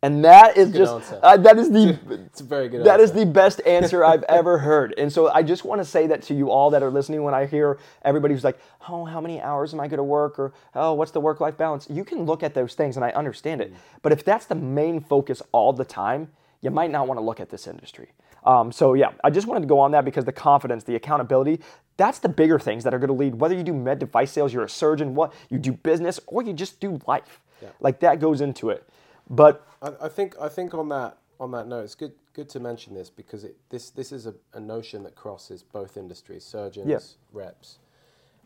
[0.00, 3.60] And that is just uh, that is the It's very good that is the best
[3.66, 4.94] answer I've ever heard.
[4.96, 7.34] And so I just want to say that to you all that are listening when
[7.34, 10.52] I hear everybody who's like, "Oh, how many hours am I going to work?" or
[10.74, 13.72] "Oh, what's the work-life balance?" You can look at those things and I understand it.
[14.02, 17.40] But if that's the main focus all the time, you might not want to look
[17.40, 18.12] at this industry.
[18.48, 21.60] Um, so yeah, I just wanted to go on that because the confidence, the accountability,
[21.98, 23.34] that's the bigger things that are going to lead.
[23.34, 26.54] Whether you do med device sales, you're a surgeon, what you do business, or you
[26.54, 27.40] just do life,
[27.80, 28.88] like that goes into it.
[29.28, 32.60] But I, I think I think on that on that note, it's good good to
[32.60, 36.88] mention this because it, this this is a, a notion that crosses both industries, surgeons,
[36.88, 36.98] Yeah.
[37.32, 37.80] reps,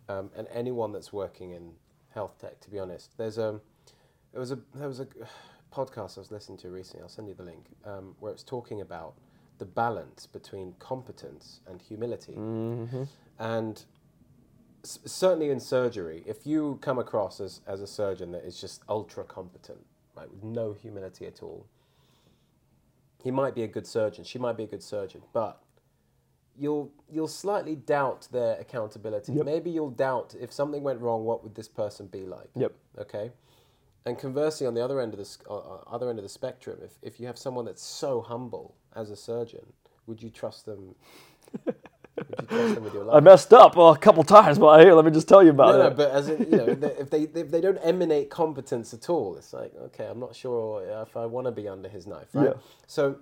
[0.09, 1.71] um, and anyone that's working in
[2.11, 2.59] health tech.
[2.63, 3.61] To be honest, there's a
[4.33, 5.07] there was a there was a
[5.73, 7.03] podcast I was listening to recently.
[7.03, 9.15] I'll send you the link um, where it's talking about
[9.59, 13.05] the balance between competence and humility, mm-hmm.
[13.39, 13.85] and
[14.85, 18.83] s- certainly in surgery, if you come across as, as a surgeon that is just
[18.89, 19.85] ultra competent,
[20.17, 21.67] right, with no humility at all,
[23.23, 24.25] he might be a good surgeon.
[24.25, 25.63] She might be a good surgeon, but
[26.59, 29.33] you'll you'll slightly doubt their accountability.
[29.33, 32.51] Maybe you'll doubt if something went wrong, what would this person be like?
[32.57, 32.73] Yep.
[32.99, 33.31] Okay.
[34.05, 36.93] And conversely, on the other end of the uh, other end of the spectrum, if,
[37.03, 39.67] if you have someone that's so humble as a surgeon,
[40.07, 40.95] would you trust them?
[42.29, 43.17] would you trust them with your life?
[43.17, 45.81] I messed up a couple times, but here, let me just tell you about No,
[45.81, 45.91] it.
[45.91, 46.67] no, but as in, you know,
[46.99, 50.85] if they if they don't emanate competence at all, it's like okay, I'm not sure
[51.03, 52.49] if I want to be under his knife, right?
[52.49, 52.55] Yeah.
[52.89, 53.17] So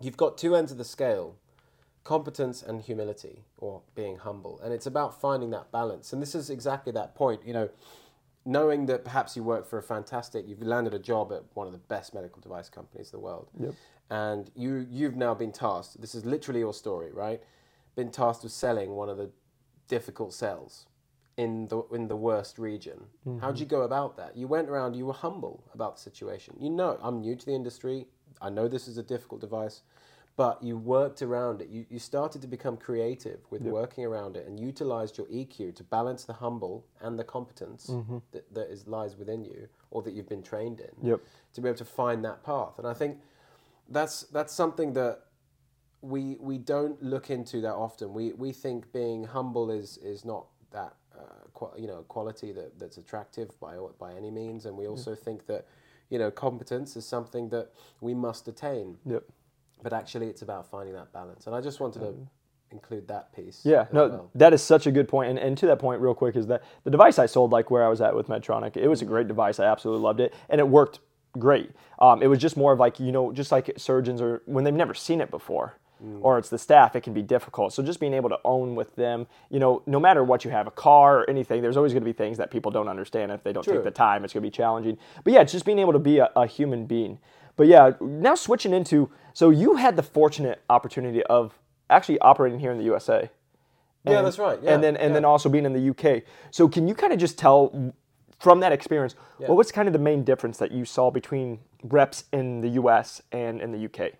[0.00, 1.36] you've got two ends of the scale
[2.04, 4.60] competence and humility or being humble.
[4.62, 6.12] And it's about finding that balance.
[6.12, 7.68] And this is exactly that point, you know,
[8.44, 11.72] knowing that perhaps you work for a fantastic, you've landed a job at one of
[11.72, 13.48] the best medical device companies in the world.
[13.58, 13.74] Yep.
[14.10, 17.40] And you you've now been tasked, this is literally your story, right?
[17.96, 19.30] Been tasked with selling one of the
[19.88, 20.86] difficult sales
[21.36, 23.06] in the in the worst region.
[23.26, 23.38] Mm-hmm.
[23.38, 24.36] How'd you go about that?
[24.36, 26.54] You went around, you were humble about the situation.
[26.60, 28.06] You know, I'm new to the industry.
[28.40, 29.82] I know this is a difficult device,
[30.36, 31.68] but you worked around it.
[31.68, 35.84] You, you started to become creative with working around it and utilized your EQ to
[35.84, 37.90] balance the humble and the competence
[38.32, 41.20] that, that is lies within you or that you've been trained in Yep.
[41.54, 42.78] to be able to find that path.
[42.78, 43.18] And I think
[43.88, 45.20] that's that's something that
[46.00, 48.14] we we don't look into that often.
[48.14, 52.96] We we think being humble is is not that uh, you know quality that, that's
[52.96, 55.66] attractive by by any means, and we also think that
[56.08, 58.96] you know competence is something that we must attain.
[59.04, 59.24] Yep.
[59.82, 61.46] But actually, it's about finding that balance.
[61.46, 62.26] And I just wanted to mm.
[62.70, 63.60] include that piece.
[63.64, 64.30] Yeah, no, well.
[64.34, 65.30] that is such a good point.
[65.30, 67.84] And, and to that point, real quick, is that the device I sold, like where
[67.84, 69.08] I was at with Medtronic, it was a mm.
[69.08, 69.58] great device.
[69.58, 71.00] I absolutely loved it, and it worked
[71.38, 71.70] great.
[71.98, 74.74] Um, it was just more of like you know, just like surgeons or when they've
[74.74, 76.18] never seen it before, mm.
[76.22, 77.72] or it's the staff, it can be difficult.
[77.72, 80.66] So just being able to own with them, you know, no matter what you have,
[80.66, 83.32] a car or anything, there's always going to be things that people don't understand.
[83.32, 83.74] If they don't True.
[83.74, 84.98] take the time, it's going to be challenging.
[85.24, 87.18] But yeah, it's just being able to be a, a human being.
[87.56, 92.72] But yeah, now switching into so you had the fortunate opportunity of actually operating here
[92.72, 93.30] in the USA.
[94.04, 94.58] Yeah, that's right.
[94.62, 95.14] Yeah, and then and yeah.
[95.14, 96.24] then also being in the UK.
[96.50, 97.92] So can you kind of just tell
[98.40, 102.24] from that experience what was kind of the main difference that you saw between reps
[102.32, 104.12] in the US and in the UK?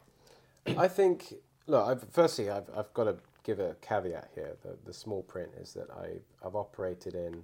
[0.79, 1.35] I think,
[1.67, 4.57] look, I've, firstly, I've, I've got to give a caveat here.
[4.63, 7.43] The, the small print is that I, I've operated in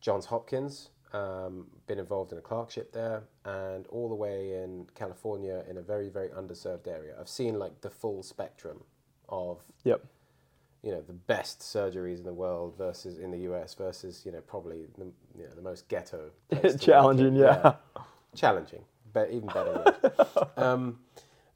[0.00, 5.64] Johns Hopkins, um, been involved in a clerkship there, and all the way in California
[5.68, 7.14] in a very, very underserved area.
[7.20, 8.82] I've seen like the full spectrum
[9.28, 10.04] of, Yep.
[10.82, 14.40] you know, the best surgeries in the world versus in the US versus, you know,
[14.40, 16.30] probably the, you know, the most ghetto.
[16.50, 17.18] place to work in.
[17.18, 17.74] Challenging, yeah.
[18.34, 19.84] Challenging, but even better.
[20.56, 20.98] um,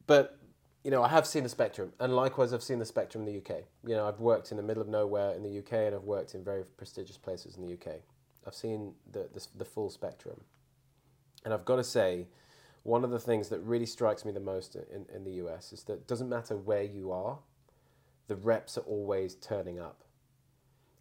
[0.07, 0.37] but
[0.85, 3.39] you know, I have seen the spectrum, and likewise, I've seen the spectrum in the
[3.39, 3.65] UK.
[3.87, 6.35] You know, I've worked in the middle of nowhere in the UK, and I've worked
[6.35, 7.97] in very prestigious places in the UK.
[8.46, 10.42] I've seen the the, the full spectrum,
[11.44, 12.29] and I've got to say,
[12.83, 15.83] one of the things that really strikes me the most in, in the US is
[15.85, 17.38] that it doesn't matter where you are,
[18.29, 20.05] the reps are always turning up,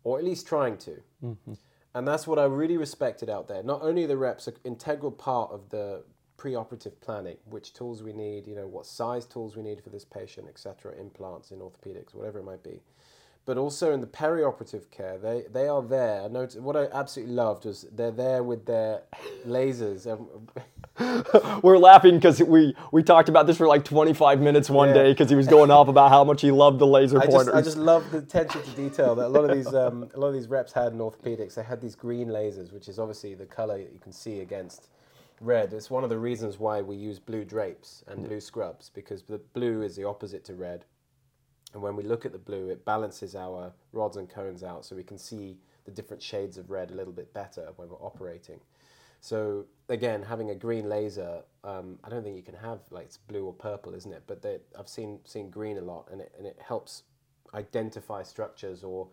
[0.03, 1.01] or at least trying to.
[1.23, 1.53] Mm-hmm.
[1.95, 3.63] And that's what I really respected out there.
[3.63, 6.03] Not only the reps are integral part of the
[6.37, 10.05] pre-operative planning, which tools we need, you know, what size tools we need for this
[10.05, 12.81] patient, etc., implants in orthopedics, whatever it might be.
[13.49, 16.21] But also in the perioperative care, they, they are there.
[16.21, 19.01] I noticed, what I absolutely loved was they're there with their
[19.43, 20.05] lasers.
[21.63, 24.93] We're laughing because we we talked about this for like 25 minutes one Yeah.
[24.93, 27.45] day because he was going off about how much he loved the laser I pointers.
[27.47, 30.19] just, I just love the attention to detail that a lot of these um, a
[30.19, 31.55] lot of these reps had in orthopedics.
[31.55, 34.89] They had these green lasers, which is obviously the color that you can see against
[35.41, 35.73] red.
[35.73, 39.39] It's one of the reasons why we use blue drapes and blue scrubs because the
[39.55, 40.85] blue is the opposite to red.
[41.73, 44.95] And when we look at the blue, it balances our rods and cones out so
[44.95, 48.59] we can see the different shades of red a little bit better when we're operating.
[49.21, 53.17] So again, having a green laser, um, I don't think you can have like it's
[53.17, 54.23] blue or purple, isn't it?
[54.27, 57.03] But they, I've seen seen green a lot, and it and it helps
[57.53, 59.07] identify structures or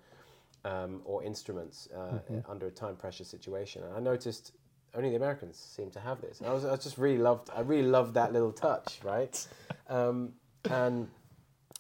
[0.65, 3.83] um, or instruments uh, under a time pressure situation.
[3.83, 4.53] And I noticed
[4.95, 6.41] only the Americans seem to have this.
[6.41, 9.47] And I was I just really loved I really loved that little touch, right?
[9.89, 10.33] Um,
[10.69, 11.07] and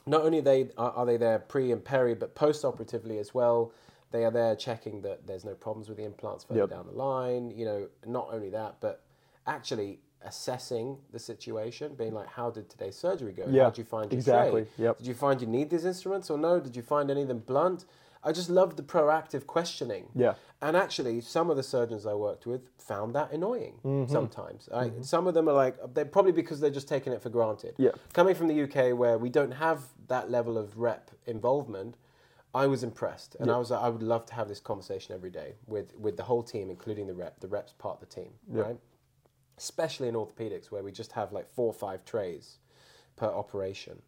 [0.06, 3.72] not only they are, are they there pre and peri, but post operatively as well.
[4.12, 6.70] They are there checking that there's no problems with the implants further Yep.
[6.70, 7.50] down the line.
[7.50, 9.02] You know, not only that, but
[9.46, 13.44] actually assessing the situation, being like, how did today's surgery go?
[13.48, 14.98] Yeah, how did you find your exactly, yep.
[14.98, 16.60] Did you find you need these instruments or no?
[16.60, 17.84] Did you find any of them blunt?
[18.26, 20.08] I just loved the proactive questioning.
[20.14, 20.34] Yeah.
[20.60, 24.12] And actually, some of the surgeons I worked with found that annoying Mm-hmm.
[24.12, 24.68] sometimes.
[24.74, 27.74] I, some of them are like, they're probably because they're just taking it for granted.
[27.78, 27.92] Yeah.
[28.12, 31.94] Coming from the UK where we don't have that level of rep involvement,
[32.52, 33.36] I was impressed.
[33.38, 36.16] And I was like, I would love to have this conversation every day with, with
[36.16, 37.38] the whole team, including the rep.
[37.40, 38.76] The rep's part of the team, right?
[39.58, 42.58] Especially in orthopedics where we just have like four or five trays
[43.14, 44.02] per operation.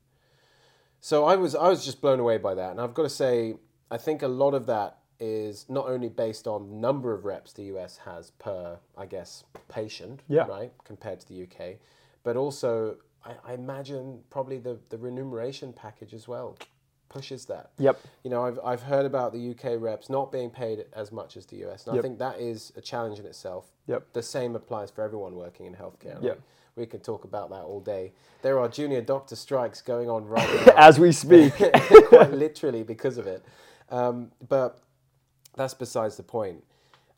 [1.01, 3.55] So I was I was just blown away by that, and I've got to say
[3.91, 7.65] I think a lot of that is not only based on number of reps the
[7.77, 10.47] US has per I guess patient, Yeah.
[10.47, 11.77] right, compared to the UK,
[12.23, 16.57] but also I, I imagine probably the the remuneration package as well.
[17.09, 17.71] pushes that.
[17.79, 17.99] Yep.
[18.23, 21.47] You know, I've, I've heard about the UK reps not being paid as much as
[21.47, 23.65] the US, and I think that is a challenge in itself.
[23.87, 24.13] Yep.
[24.13, 26.23] The same applies for everyone working in healthcare.
[26.23, 26.39] Yep.
[26.77, 28.13] We could talk about that all day.
[28.43, 30.75] There are junior doctor strikes going on right now.
[30.77, 31.55] As we speak.
[32.09, 33.43] quite literally because of it.
[33.91, 34.79] Um, but
[35.57, 36.65] that's besides the point.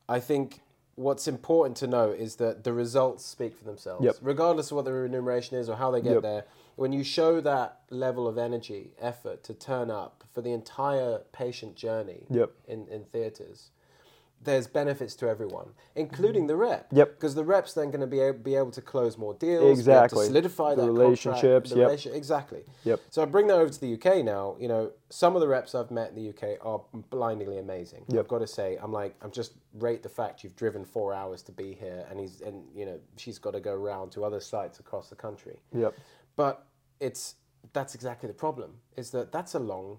[0.09, 0.61] I think
[0.97, 4.17] what's important to know is that the results speak for themselves, Yep.
[4.23, 6.23] regardless of what the remuneration is or how they get Yep.
[6.23, 6.45] there.
[6.77, 11.75] When you show that level of energy, effort to turn up for the entire patient
[11.75, 12.51] journey Yep.
[12.67, 13.71] in, in theatres,
[14.43, 16.01] there's benefits to everyone, mm-hmm.
[16.01, 16.87] including the rep.
[16.93, 17.15] Yep.
[17.17, 20.21] Because the rep's then going to be able, be able to close more deals, Exactly.
[20.21, 21.87] to solidify The that relationships, Contract, the yep.
[21.87, 22.63] relation- exactly.
[22.85, 23.01] Yep.
[23.11, 24.57] So I bring that over to the UK now.
[24.59, 28.05] You know, some of the reps I've met in the UK are blindingly amazing.
[28.09, 28.21] Yep.
[28.21, 31.43] I've got to say, I'm like, I'm just rate the fact you've driven four hours
[31.43, 34.41] to be here, and he's and you know she's got to go around to other
[34.41, 35.61] sites across the country.
[35.73, 35.95] Yep.
[36.37, 36.67] But
[36.99, 37.35] it's
[37.73, 38.77] that's exactly the problem.
[38.97, 39.99] Is that that's a long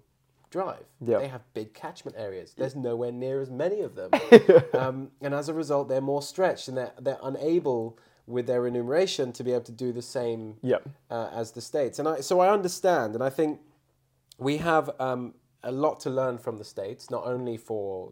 [0.52, 0.84] drive.
[1.04, 1.22] Yep.
[1.22, 2.54] They have big catchment areas.
[2.56, 4.12] There's nowhere near as many of them,
[4.74, 9.32] um, and as a result, they're more stretched, and they're they're unable with their remuneration
[9.34, 10.88] to be able to do the same Yep.
[11.10, 11.98] uh, as the states.
[11.98, 13.60] And I, so I understand, and I think
[14.38, 15.34] we have um,
[15.64, 18.12] a lot to learn from the states, not only for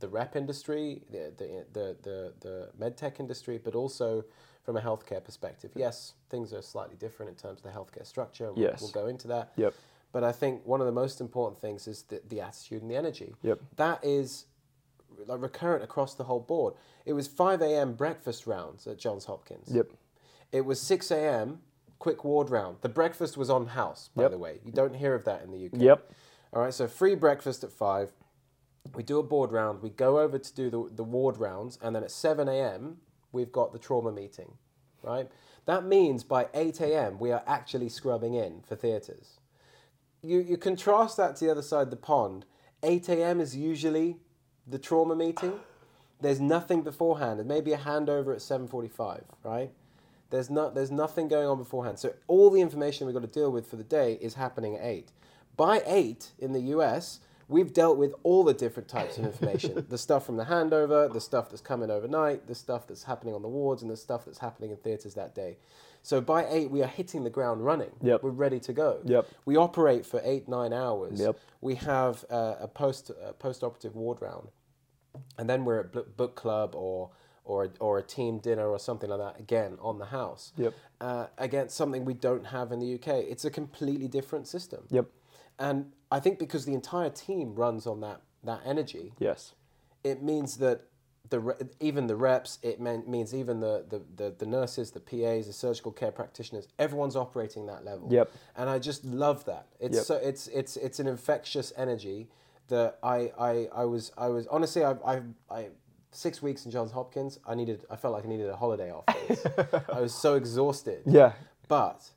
[0.00, 4.24] the rep industry, the the the the, the medtech industry, but also
[4.62, 5.70] from a healthcare perspective.
[5.74, 8.50] Yes, things are slightly different in terms of the healthcare structure.
[8.56, 8.80] Yes.
[8.80, 9.52] we'll go into that.
[9.56, 9.74] Yep.
[10.12, 12.96] But I think one of the most important things is the, the attitude and the
[12.96, 13.34] energy.
[13.42, 13.60] Yep.
[13.76, 14.46] That is
[15.26, 16.74] like recurrent across the whole board.
[17.04, 17.94] It was 5 a.m.
[17.94, 19.68] breakfast rounds at Johns Hopkins.
[19.72, 19.88] Yep.
[20.52, 21.60] It was 6 a.m.
[21.98, 22.78] quick ward round.
[22.80, 24.30] The breakfast was on house, by Yep.
[24.32, 24.60] the way.
[24.64, 25.72] You don't hear of that in the UK.
[25.80, 26.12] Yep.
[26.52, 28.12] All right, so free breakfast at 5.
[28.94, 29.82] We do a board round.
[29.82, 31.78] We go over to do the, the ward rounds.
[31.82, 32.96] And then at 7 a.m.,
[33.30, 34.54] we've got the trauma meeting,
[35.02, 35.28] right?
[35.66, 39.38] That means by 8 a.m., we are actually scrubbing in for theatres.
[40.22, 42.44] You, you contrast that to the other side of the pond.
[42.82, 43.40] 8 a.m.
[43.40, 44.16] is usually
[44.66, 45.60] the trauma meeting.
[46.20, 47.40] There's nothing beforehand.
[47.40, 49.70] It may be a handover at 7:45, right?
[50.28, 51.98] There's not there's nothing going on beforehand.
[51.98, 54.84] So all the information we've got to deal with for the day is happening at
[54.84, 55.12] 8.
[55.56, 59.84] By 8 in the US, we've dealt with all the different types of information.
[59.88, 63.42] the stuff from the handover, the stuff that's coming overnight, the stuff that's happening on
[63.42, 65.56] the wards and the stuff that's happening in theaters that day.
[66.02, 67.90] So by 8 we are hitting the ground running.
[68.02, 68.22] Yep.
[68.22, 69.00] We're ready to go.
[69.04, 69.26] Yep.
[69.44, 71.20] We operate for 8 9 hours.
[71.20, 71.38] Yep.
[71.60, 74.48] We have uh, a post a post-operative ward round
[75.38, 77.10] and then we're at book club or
[77.44, 80.52] or a, or a team dinner or something like that again on the house.
[80.56, 80.74] Yep.
[81.00, 83.08] Uh, against something we don't have in the UK.
[83.28, 84.84] It's a completely different system.
[84.90, 85.06] Yep.
[85.58, 89.54] And I think because the entire team runs on that that energy, Yes.
[90.04, 90.82] it means that
[91.30, 95.00] the re- even the reps, it mean, means even the, the, the, the nurses, the
[95.00, 98.08] PAs, the surgical care practitioners, everyone's operating that level.
[98.12, 98.30] Yep.
[98.56, 99.66] And I just love that.
[99.80, 100.04] It's Yep.
[100.04, 102.28] so it's it's it's an infectious energy
[102.68, 105.20] that I I, I was I was honestly I I.
[105.50, 105.68] I
[106.12, 107.84] Six weeks in Johns Hopkins, I needed.
[107.88, 109.46] I felt like I needed a holiday this.
[109.94, 111.02] I was so exhausted.
[111.06, 111.34] Yeah.
[111.68, 112.10] But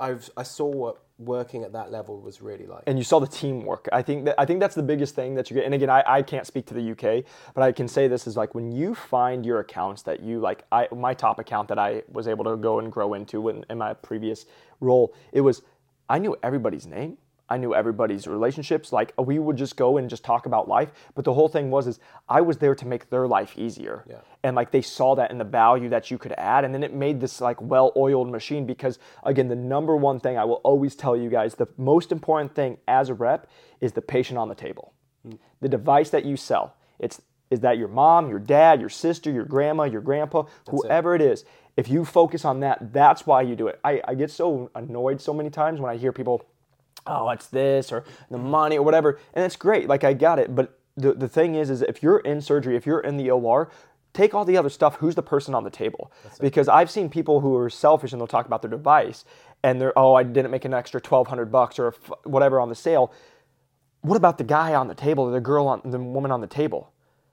[0.00, 2.82] I've I saw what working at that level was really like.
[2.86, 3.88] and you saw the teamwork.
[3.92, 5.64] I think that I think that's the biggest thing that you get.
[5.64, 7.24] And again, I, I can't speak to the UK,
[7.54, 10.64] but I can say this is like when you find your accounts that you like.
[10.70, 13.78] I my top account that I was able to go and grow into in, in
[13.78, 14.46] my previous
[14.80, 15.62] role, it was
[16.08, 17.18] I knew everybody's name.
[17.48, 18.92] I knew everybody's relationships.
[18.92, 20.90] Like we would just go and just talk about life.
[21.14, 24.04] But the whole thing was is I was there to make their life easier.
[24.08, 24.20] Yeah.
[24.42, 26.64] And like they saw that in the value that you could add.
[26.64, 30.36] And then it made this like well oiled machine because again, the number one thing
[30.36, 33.48] I will always tell you guys, the most important thing as a rep
[33.80, 34.92] is the patient on the table.
[35.22, 35.36] Hmm.
[35.60, 36.74] The device that you sell.
[36.98, 41.22] It's is that your mom, your dad, your sister, your grandma, your grandpa, whoever it
[41.22, 41.44] is.
[41.76, 43.78] If you focus on that, that's why you do it.
[43.84, 46.44] I, I get so annoyed so many times when I hear people
[47.06, 49.18] oh, it's this or the money or whatever.
[49.34, 49.88] And it's great.
[49.88, 50.54] Like I got it.
[50.54, 53.70] But the, the thing is, is if you're in surgery, if you're in the OR,
[54.12, 54.96] take all the other stuff.
[54.96, 56.10] Who's the person on the table?
[56.40, 59.24] Because I've seen people who are selfish and they'll talk about their device
[59.62, 63.12] and they're, oh, I didn't make an extra 1200 bucks or whatever on the sale.
[64.00, 66.46] What about the guy on the table or the girl on the woman on the
[66.46, 66.92] table?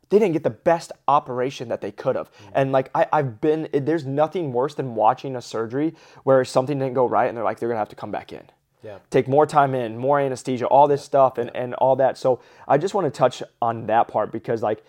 [0.10, 2.32] They didn't get the best operation that they could have.
[2.32, 2.52] Mm.
[2.54, 6.78] And like I, I've been, it, there's nothing worse than watching a surgery where something
[6.78, 8.44] didn't go right and they're like, they're gonna have to come back in
[8.84, 9.00] Yeah.
[9.10, 12.18] take more time in, more anesthesia, all this stuff and, and all that.
[12.18, 14.84] So I just want to touch on that part because like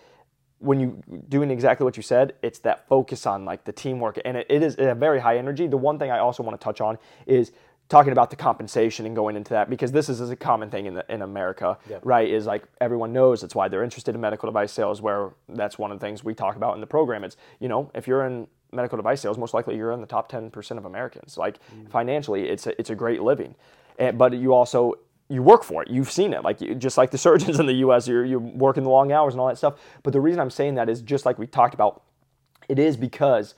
[0.59, 4.37] when you doing exactly what you said, it's that focus on like the teamwork and
[4.37, 5.67] it, it is a very high energy.
[5.67, 7.51] The one thing I also want to touch on is
[7.87, 10.87] talking about the compensation and going into that because this is, is a common thing
[10.87, 11.99] in, the, in America, Yeah.
[12.03, 12.27] right?
[12.27, 15.91] Is like everyone knows that's why they're interested in medical device sales where that's one
[15.91, 17.23] of the things we talk about in the program.
[17.23, 20.31] It's, you know, if you're in medical device sales, most likely you're in the top
[20.31, 21.37] 10% of Americans.
[21.37, 21.89] Like mm.
[21.89, 23.55] financially, it's a, it's a great living.
[23.97, 24.95] And, but you also
[25.29, 25.89] you work for it.
[25.89, 28.07] You've seen it, like you, just like the surgeons in the U.S.
[28.07, 29.75] You're you're working the long hours and all that stuff.
[30.03, 32.03] But the reason I'm saying that is just like we talked about.
[32.67, 33.53] It is because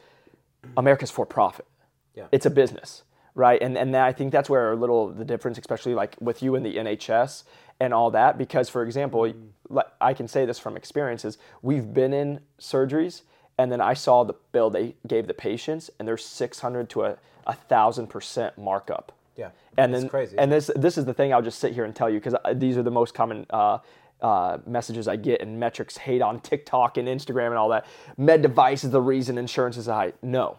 [0.76, 1.66] America's for profit.
[2.14, 2.26] Yeah.
[2.32, 3.04] It's a business,
[3.36, 3.62] right?
[3.62, 6.64] And and I think that's where a little the difference, especially like with you in
[6.64, 7.44] the NHS
[7.80, 8.38] and all that.
[8.38, 9.50] Because for example, mm.
[9.70, 11.38] like I can say this from experiences.
[11.62, 13.22] We've been in surgeries,
[13.58, 17.18] and then I saw the bill they gave the patients, and there's 600 to a,
[17.46, 19.17] a thousand percent markup.
[19.38, 20.38] Yeah, And it's then, crazy.
[20.38, 22.78] and this this is the thing I'll just sit here and tell you because these
[22.78, 23.78] are the most common uh,
[24.22, 27.86] uh, messages I get, and metrics hate on TikTok and Instagram and all that.
[28.18, 30.14] Med device is the reason insurance is high.
[30.24, 30.58] No,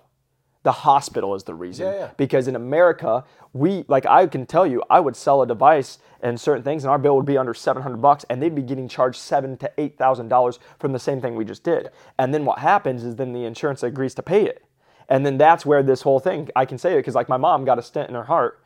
[0.63, 1.87] the hospital is the reason.
[1.89, 2.11] Yeah, yeah.
[2.17, 6.41] Because in America, we like I can tell you, I would sell a device and
[6.41, 8.87] certain things, and our bill would be under seven hundred bucks, and they'd be getting
[8.89, 11.91] charged seven to eight thousand dollars from the same thing we just did.
[12.19, 14.65] And then what happens is then the insurance agrees to pay it.
[15.09, 17.65] And then that's where this whole thing, I can say it because like my mom
[17.65, 18.61] got a stent in her heart,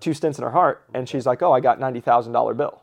[0.00, 2.82] two stents in her heart, and she's like, oh, I got $90,000 bill.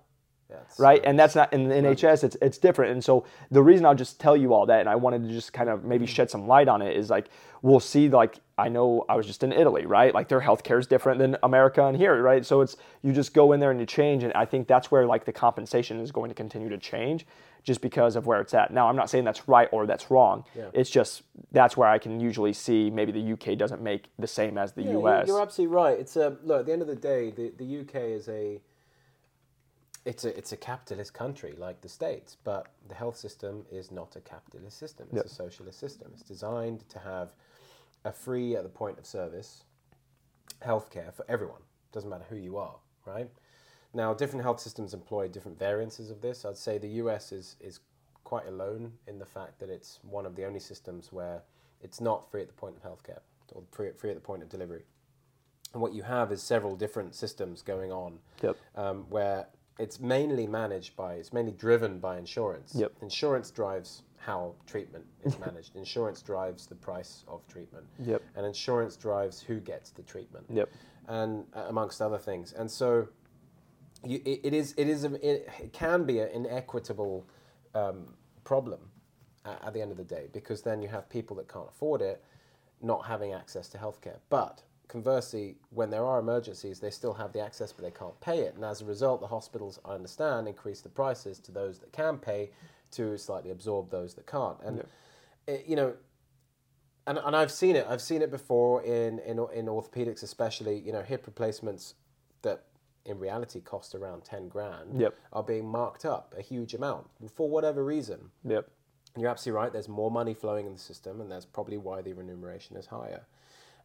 [0.50, 1.02] Yeah, it's- Right.
[1.04, 2.92] And that's not in the NHS, it's, it's different.
[2.92, 5.54] And so the reason I'll just tell you all that, and I wanted to just
[5.54, 6.14] kind of maybe mm-hmm.
[6.14, 7.30] shed some light on it, is like,
[7.62, 10.14] we'll see, like, I know I was just in Italy, right?
[10.14, 12.46] Like their healthcare is different than America and here, right?
[12.46, 14.24] So it's, you just go in there and you change.
[14.24, 17.26] And I think that's where like the compensation is going to continue to change
[17.64, 18.72] just because of where it's at.
[18.72, 20.46] Now, I'm not saying that's right or that's wrong.
[20.72, 24.58] It's just that's where I can usually see maybe the UK doesn't make the same
[24.58, 25.28] as the Yeah, US.
[25.28, 26.00] You're absolutely right.
[26.00, 26.62] It's a look.
[26.62, 28.62] At the end of the day, the, the UK is a
[30.06, 34.16] it's a it's a capitalist country like the states, but the health system is not
[34.16, 35.08] a capitalist system.
[35.08, 35.26] It's Yep.
[35.26, 36.12] a socialist system.
[36.14, 37.30] It's designed to have
[38.06, 39.64] a free at the point of service
[40.64, 41.62] healthcare for everyone.
[41.92, 42.76] Doesn't matter who you are,
[43.06, 43.30] right?
[43.94, 46.46] Now, different health systems employ different variances of this.
[46.46, 47.80] I'd say the US is is
[48.24, 51.44] quite alone in the fact that it's one of the only systems where
[51.82, 53.20] it's not free at the point of healthcare
[53.52, 54.84] or free, free at the point of delivery.
[55.74, 58.56] And what you have is several different systems going on Yep.
[58.76, 59.48] um, where
[59.78, 62.74] it's mainly managed by, it's mainly driven by insurance.
[62.74, 62.94] Yep.
[63.02, 65.76] Insurance drives how treatment is managed.
[65.76, 67.86] insurance drives the price of treatment.
[68.04, 68.22] Yep.
[68.36, 70.70] And insurance drives who gets the treatment Yep.
[71.08, 72.54] and uh, amongst other things.
[72.54, 73.08] And so,
[74.04, 77.26] you, it, it is it is a, it, it can be an inequitable
[77.76, 78.14] um,
[78.44, 78.80] problem
[79.46, 82.02] at, at the end of the day because then you have people that can't afford
[82.02, 82.24] it
[82.82, 84.18] not having access to healthcare.
[84.30, 88.40] But conversely, when there are emergencies, they still have the access, but they can't pay
[88.40, 88.56] it.
[88.56, 92.18] And as a result, the hospitals, I understand, increase the prices to those that can
[92.18, 92.52] pay
[92.92, 94.58] to slightly absorb those that can't.
[94.64, 94.84] And
[95.48, 95.94] it, you know,
[97.08, 97.86] and, and I've seen it.
[97.90, 100.80] I've seen it before in, in in orthopedics, especially.
[100.80, 101.96] You know, hip replacements
[102.42, 102.64] that
[103.06, 105.14] in reality cost around ten grand Yep.
[105.34, 108.32] are being marked up a huge amount for whatever reason.
[108.44, 108.68] Yep.
[109.14, 109.72] And you're absolutely right.
[109.72, 113.26] There's more money flowing in the system, and that's probably why the remuneration is higher.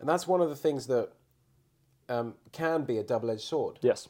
[0.01, 1.11] And that's one of the things that
[2.09, 4.09] um, can be a double-edged sword Yes.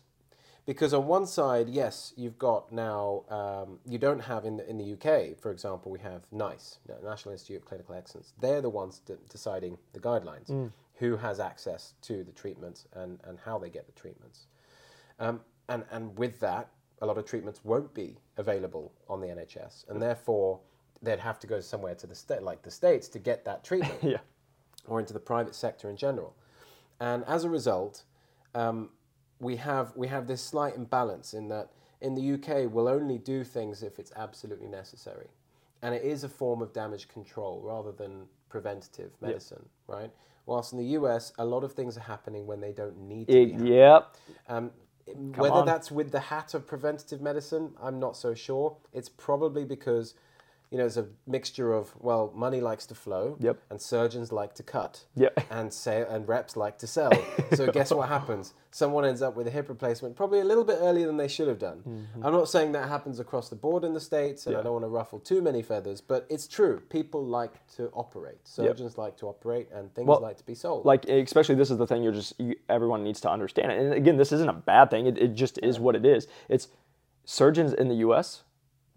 [0.66, 4.78] Because on one side, yes, you've got now um, you don't have in the in
[4.78, 8.32] the UK, for example, we have NICE, National Institute of Clinical Excellence.
[8.40, 13.38] They're the ones de- deciding the guidelines, who has access to the treatments and and
[13.44, 14.46] how they get the treatments,
[15.18, 16.68] um, and and with that,
[17.02, 20.60] a lot of treatments won't be available on the NHS, and therefore
[21.02, 23.94] they'd have to go somewhere to the state, like the states, to get that treatment
[24.02, 24.18] Yeah.
[24.86, 26.34] or into the private sector in general.
[27.00, 28.02] And as a result,
[28.54, 28.90] um,
[29.40, 31.70] we have we have this slight imbalance in that
[32.00, 35.28] in the UK we'll only do things if it's absolutely necessary,
[35.82, 40.10] and it is a form of damage control rather than preventative medicine, right?
[40.46, 43.32] Whilst in the US, a lot of things are happening when they don't need to
[43.32, 43.52] be.
[43.52, 44.16] It, yep.
[44.48, 44.70] Um,
[45.36, 45.66] whether on.
[45.66, 48.76] that's with the hat of preventative medicine, I'm not so sure.
[48.92, 50.14] It's probably because,
[50.70, 53.58] you know, there's a mixture of well, money likes to flow, Yep.
[53.70, 55.40] and surgeons like to cut, Yep.
[55.50, 57.12] and say and reps like to sell.
[57.54, 58.54] so guess what happens?
[58.70, 61.48] Someone ends up with a hip replacement probably a little bit earlier than they should
[61.48, 61.78] have done.
[61.78, 62.24] Mm-hmm.
[62.24, 64.84] I'm not saying that happens across the board in the states, and I don't want
[64.84, 66.80] to ruffle too many feathers, but it's true.
[66.88, 68.38] People like to operate.
[68.46, 70.84] Surgeons like to operate, and things Well, like to be sold.
[70.86, 74.16] like especially this is the thing you're just you, everyone needs to understand and again
[74.16, 76.68] this isn't a bad thing it, it just is what it is it's
[77.24, 78.42] surgeons in the us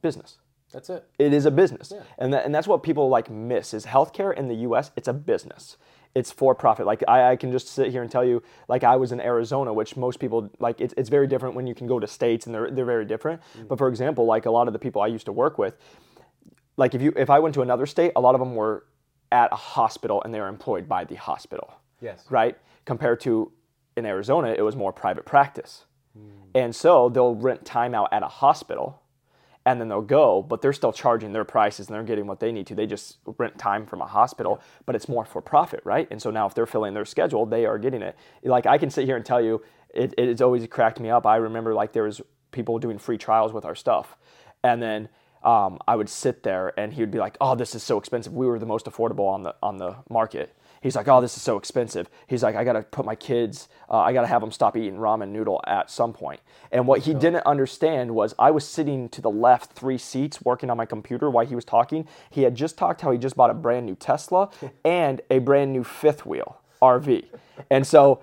[0.02, 0.38] business
[0.74, 1.08] that's it.
[1.20, 2.02] it is a business Yeah.
[2.18, 5.14] and, that, and that's what people like miss is healthcare in the us it's a
[5.14, 5.78] business
[6.16, 8.96] it's for profit like I, I can just sit here and tell you like i
[8.96, 12.00] was in arizona which most people like it's, it's very different when you can go
[12.00, 13.68] to states and they're, they're very different mm.
[13.68, 15.78] but for example like a lot of the people i used to work with
[16.78, 18.86] like if you if i went to another state a lot of them were
[19.32, 22.26] at a hospital and they were employed by the hospital Yes.
[22.30, 22.58] right?
[22.86, 23.52] Compared to
[23.96, 25.86] in Arizona, it was more private practice.
[26.20, 26.24] Mm.
[26.54, 29.02] And so they'll rent time out at a hospital
[29.66, 32.52] and then they'll go, but they're still charging their prices and they're getting what they
[32.52, 32.76] need to.
[32.76, 36.08] They just rent time from a hospital, but it's more for profit, right?
[36.12, 38.18] And so now if they're filling their schedule, they are getting it.
[38.44, 39.62] Like I can sit here and tell you,
[39.94, 41.26] it, it's always cracked me up.
[41.26, 44.18] I remember like there was people doing free trials with our stuff,
[44.64, 45.10] and then
[45.44, 48.34] um, I would sit there and he would be like, "Oh, this is so expensive.
[48.34, 51.42] We were the most affordable on the on the market." He's like, "Oh, this is
[51.42, 53.70] so expensive." He's like, "I gotta put my kids.
[53.90, 56.42] Uh, I gotta have them stop eating ramen noodle at some point."
[56.74, 60.70] And what he didn't understand was I was sitting to the left, three seats, working
[60.70, 62.06] on my computer while he was talking.
[62.30, 64.50] He had just talked how he just bought a brand new Tesla
[64.84, 67.24] and a brand new fifth wheel RV,
[67.72, 68.20] and so.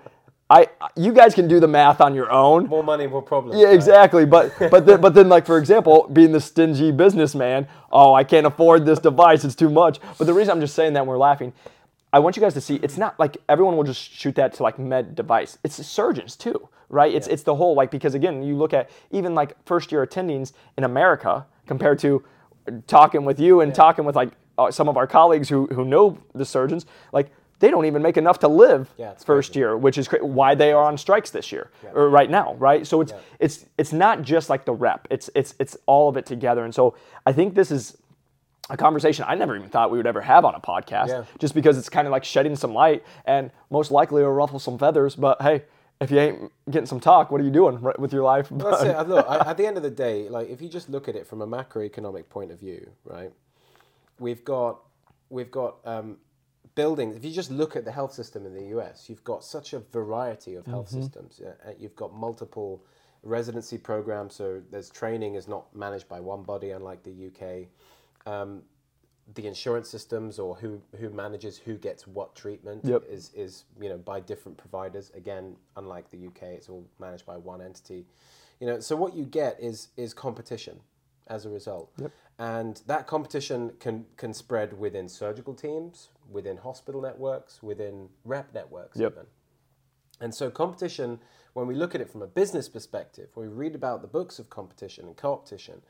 [0.53, 2.67] I, you guys can do the math on your own.
[2.67, 3.57] More money, more problems.
[3.57, 3.73] Yeah, right?
[3.73, 4.25] exactly.
[4.25, 8.45] But but then, but then, like for example, being the stingy businessman, oh, I can't
[8.45, 10.01] afford this device; it's too much.
[10.17, 11.53] But the reason I'm just saying that and we're laughing,
[12.13, 14.63] I want you guys to see it's not like everyone will just shoot that to
[14.63, 15.57] like med device.
[15.63, 17.13] It's surgeons too, right?
[17.13, 20.51] It's it's the whole like because again, you look at even like first year attendings
[20.77, 22.23] in America compared to
[22.87, 26.17] talking with you and talking with like uh, some of our colleagues who who know
[26.35, 30.07] the surgeons, like they don't even make enough to live Yeah, first year, which is
[30.07, 32.85] cra- why they are on strikes this year or right now, right?
[32.87, 36.25] So it's it's it's not just like the rep; it's it's it's all of it
[36.25, 36.65] together.
[36.65, 36.95] And so
[37.25, 37.97] I think this is
[38.71, 41.25] a conversation I never even thought we would ever have on a podcast, Yeah.
[41.39, 44.77] just because it's kind of like shedding some light and most likely it'll ruffle some
[44.77, 45.15] feathers.
[45.15, 45.63] But hey,
[45.99, 48.47] if you ain't getting some talk, what are you doing with your life?
[48.49, 48.97] That's it.
[49.07, 51.41] Look, at the end of the day, like if you just look at it from
[51.41, 53.31] a macroeconomic point of view, right?
[54.19, 54.79] We've got
[55.29, 56.17] we've got um,
[56.75, 57.15] buildings.
[57.15, 59.79] If you just look at the health system in the U.S., you've got such a
[59.79, 61.39] variety of health systems.
[61.43, 62.83] Yeah, and You've got multiple
[63.23, 67.67] residency programs, so there's training is not managed by one body, unlike the UK.
[68.25, 68.63] Um,
[69.35, 73.03] the insurance systems or who, who manages who gets what treatment Yep.
[73.09, 75.11] is, is you know by different providers.
[75.15, 78.05] Again unlike the UK it's all managed by one entity.
[78.59, 80.79] You know so what you get is is competition
[81.27, 81.91] as a result.
[82.39, 88.97] And that competition can can spread within surgical teams within hospital networks within rep networks
[88.99, 89.13] Yep.
[89.13, 89.25] even.
[90.19, 91.19] And so competition,
[91.53, 94.39] when we look at it from a business perspective, when we read about the books
[94.39, 95.81] of competition and co-opetition,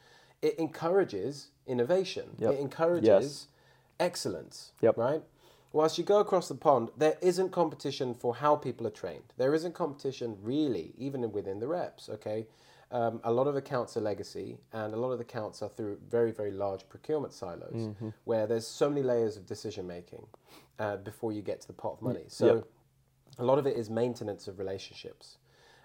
[0.41, 2.35] it encourages innovation.
[2.39, 2.53] Yep.
[2.53, 3.47] It encourages Yes.
[3.99, 4.71] excellence.
[4.81, 4.97] Yep.
[4.97, 5.23] Right?
[5.73, 9.33] Whilst you go across the pond, there isn't competition for how people are trained.
[9.37, 12.09] There isn't competition really, even within the reps.
[12.09, 12.47] Okay,
[12.91, 15.97] um, a lot of accounts are legacy, and a lot of the accounts are through
[16.09, 18.09] very, very large procurement silos, Mm-hmm.
[18.25, 20.27] where there's so many layers of decision making
[20.77, 22.25] uh, before you get to the pot of money.
[22.27, 22.67] So Yep.
[23.39, 25.37] a lot of it is maintenance of relationships.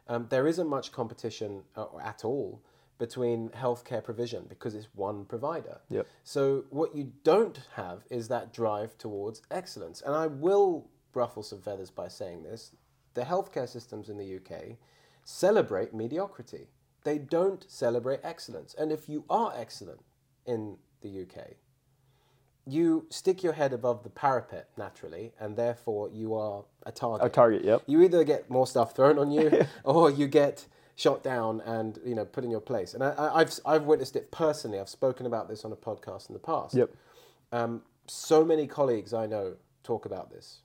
[0.09, 2.61] Um, there isn't much competition uh, at all
[2.99, 5.81] between healthcare provision because it's one provider.
[5.91, 6.07] Yep.
[6.25, 10.03] So what you don't have is that drive towards excellence.
[10.05, 12.73] And I will ruffle some feathers by saying this:
[13.15, 14.77] the healthcare systems in the UK
[15.25, 16.69] celebrate mediocrity.
[17.05, 18.75] They don't celebrate excellence.
[18.79, 20.01] And if you are excellent
[20.47, 21.57] in the UK,
[22.67, 27.27] you stick your head above the parapet naturally, and therefore you are a target.
[27.27, 27.83] a target, yep.
[27.87, 30.67] You either get more stuff thrown on you, or you get
[30.97, 32.95] shot down and you know put in your place.
[32.95, 34.81] And I, I, I've I've witnessed it personally.
[34.81, 36.75] I've spoken about this on a podcast in the past.
[36.75, 36.91] Yep.
[37.53, 40.61] Um, so many colleagues I know talk about this,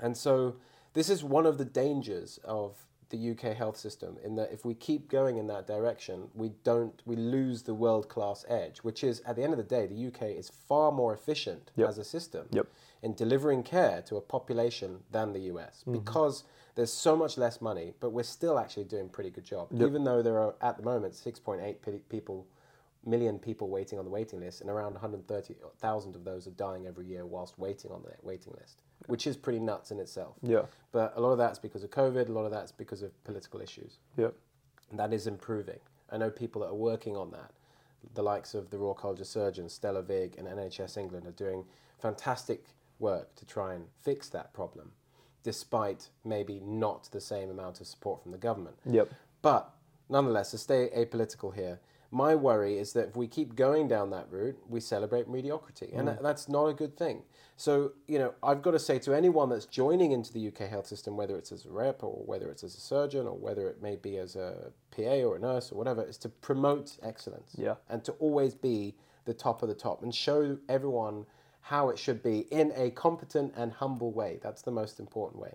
[0.00, 0.56] and so
[0.94, 2.76] this is one of the dangers of
[3.10, 4.16] the UK health system.
[4.24, 8.08] In that, if we keep going in that direction, we don't we lose the world
[8.08, 11.14] class edge, which is at the end of the day, the UK is far more
[11.14, 11.88] efficient Yep.
[11.88, 12.66] as a system Yep.
[13.02, 15.92] in delivering care to a population than the US mm-hmm.
[15.92, 16.44] because
[16.74, 19.68] there's so much less money, but we're still actually doing a pretty good job.
[19.72, 22.46] Even though there are at the moment 6.8 pe- people,
[23.04, 27.06] million people waiting on the waiting list, and around 130,000 of those are dying every
[27.06, 30.36] year whilst waiting on the waiting list, which is pretty nuts in itself.
[30.42, 30.62] Yeah.
[30.92, 33.60] But a lot of that's because of COVID, a lot of that's because of political
[33.60, 33.98] issues.
[34.16, 34.34] Yep.
[34.90, 35.78] And that is improving.
[36.10, 37.50] I know people that are working on that.
[38.14, 41.64] The likes of the Royal College of Surgeons, Stella Vig, and NHS England are doing
[41.98, 42.64] fantastic
[42.98, 44.92] work to try and fix that problem,
[45.42, 48.76] despite maybe not the same amount of support from the government.
[48.84, 49.10] Yep.
[49.42, 49.70] But
[50.08, 51.80] nonetheless, to stay apolitical here,
[52.16, 56.08] my worry is that if we keep going down that route, we celebrate mediocrity, and
[56.08, 56.12] mm.
[56.14, 57.22] that, that's not a good thing.
[57.58, 60.86] So, you know, I've got to say to anyone that's joining into the UK health
[60.86, 63.82] system, whether it's as a rep or whether it's as a surgeon or whether it
[63.82, 67.74] may be as a PA or a nurse or whatever, is to promote excellence Yeah.
[67.90, 68.94] and to always be
[69.26, 71.26] the top of the top and show everyone
[71.60, 74.38] how it should be in a competent and humble way.
[74.42, 75.54] That's the most important way.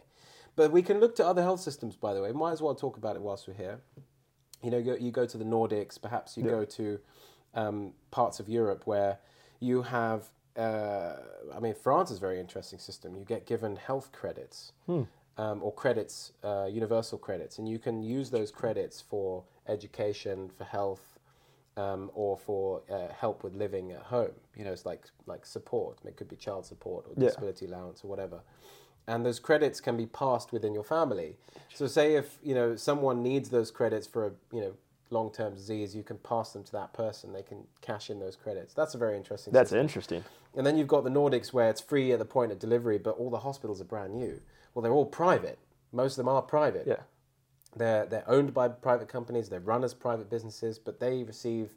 [0.56, 2.32] But we can look to other health systems, by the way.
[2.32, 3.82] Might as well talk about it whilst we're here.
[4.64, 7.00] You know, go, you go to the Nordics, perhaps you go to
[7.56, 9.18] um, parts of Europe where
[9.60, 10.26] you have,
[10.58, 11.16] uh,
[11.54, 13.16] I mean, France is a very interesting system.
[13.16, 14.74] You get given health credits
[15.38, 20.64] um, or credits, uh, universal credits, and you can use those credits for education, for
[20.66, 21.20] health,
[21.78, 24.34] um, or for uh, help with living at home.
[24.56, 26.00] You know, it's like like support.
[26.06, 27.30] It could be child support or Yeah.
[27.30, 28.42] disability allowance or whatever.
[29.08, 31.38] And those credits can be passed within your family.
[31.74, 34.74] So, say if you know someone needs those credits for a you know
[35.10, 37.34] long-term disease, you can pass them to that person.
[37.34, 38.74] They can cash in those credits.
[38.74, 39.52] That's a very interesting.
[39.54, 39.82] That's system.
[39.82, 40.24] interesting.
[40.56, 43.12] And then you've got the Nordics where it's free at the point of delivery, but
[43.18, 44.42] all the hospitals are brand new.
[44.74, 45.60] Well, they're all private.
[45.92, 46.86] Most of them are private.
[46.88, 47.02] Yeah.
[47.76, 51.72] They're, they're owned by private companies, they're run as private businesses, but they receive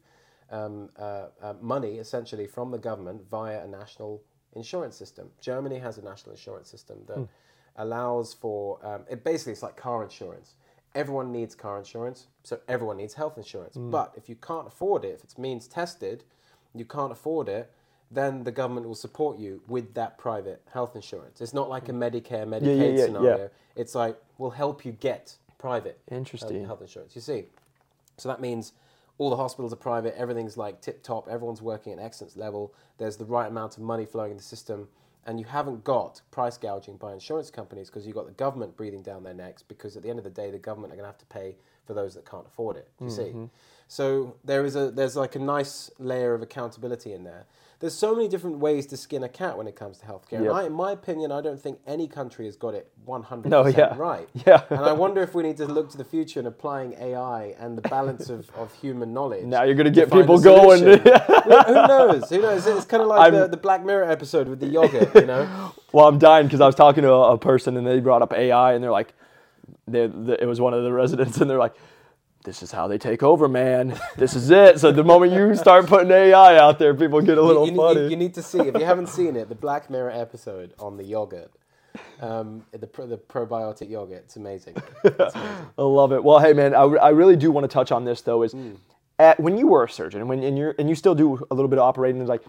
[0.51, 4.23] um, uh, uh, money essentially from the government via a national
[4.55, 5.31] insurance system.
[5.41, 7.25] Germany has a national insurance system that hmm.
[7.77, 10.55] allows for um, it basically it's like car insurance.
[10.95, 13.75] Everyone needs car insurance, so everyone needs health insurance.
[13.75, 13.91] Hmm.
[13.91, 16.25] But if you can't afford it, if it's means tested,
[16.75, 17.71] you can't afford it,
[18.11, 21.41] then the government will support you with that private health insurance.
[21.41, 22.03] It's not like a hmm.
[22.03, 23.39] Medicare, Medicaid yeah, yeah, scenario.
[23.39, 23.47] yeah.
[23.77, 26.65] It's like we'll help you get private health- Interesting.
[26.65, 27.15] health insurance.
[27.15, 27.45] You see,
[28.19, 28.73] so that means
[29.19, 30.15] all the hospitals are private.
[30.17, 31.29] Everything's like tip top.
[31.29, 32.75] Everyone's working at excellence level.
[32.99, 34.89] There's the right amount of money flowing in the system,
[35.27, 39.03] and you haven't got price gouging by insurance companies because you've got the government breathing
[39.03, 39.63] down their necks.
[39.63, 41.57] Because at the end of the day, the government are going to have to pay
[41.87, 42.89] for those that can't afford it.
[43.01, 43.45] You see, mm-hmm.
[43.89, 47.47] so there is a there's like a nice layer of accountability in there.
[47.85, 50.39] There's so many different ways to skin a cat when it comes to healthcare.
[50.39, 53.67] And I, in my opinion, I don't think any country has got it 100% No,
[53.67, 53.95] yeah.
[53.99, 54.27] right.
[54.47, 54.63] Yeah.
[54.71, 57.77] And I wonder if we need to look to the future and applying AI and
[57.77, 59.45] the balance of, of human knowledge.
[59.45, 60.83] Now you're gonna get people going.
[60.83, 62.31] Who knows?
[62.31, 62.67] Who knows?
[62.67, 65.73] It's kind of like the, the Black Mirror episode with the yogurt, you know?
[65.93, 68.33] Well, I'm dying because I was talking to a, a person and they brought up
[68.33, 69.13] AI and they're like,
[69.87, 71.75] they the, it was one of the residents and they're like,
[72.45, 73.99] this is how they take over, man.
[74.17, 74.79] This is it.
[74.79, 77.79] So the moment you start putting AI out there, people get a little you, you-
[77.79, 78.09] funny.
[78.09, 81.05] you need to see, if you haven't seen it, the Black Mirror episode on the
[81.05, 81.51] yogurt,
[82.21, 84.25] um, the, the probiotic yogurt.
[84.25, 84.77] It's amazing.
[85.05, 85.67] It's amazing.
[85.79, 86.23] I love it.
[86.23, 88.43] Well, hey man, I, I really do want to touch on this though.
[88.43, 88.55] Is
[89.19, 91.55] at, when you were a surgeon and when and you and you still do a
[91.55, 92.43] little bit of operating, is like,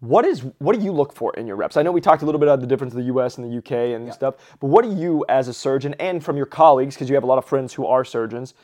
[0.00, 1.76] what is what do you look for in your reps?
[1.76, 3.36] I know we talked a little bit about the difference of the U.S.
[3.36, 3.92] and the U.K.
[3.94, 7.14] and stuff, but what do you as a surgeon and from your colleagues, because you
[7.16, 8.54] have a lot of friends who are surgeons,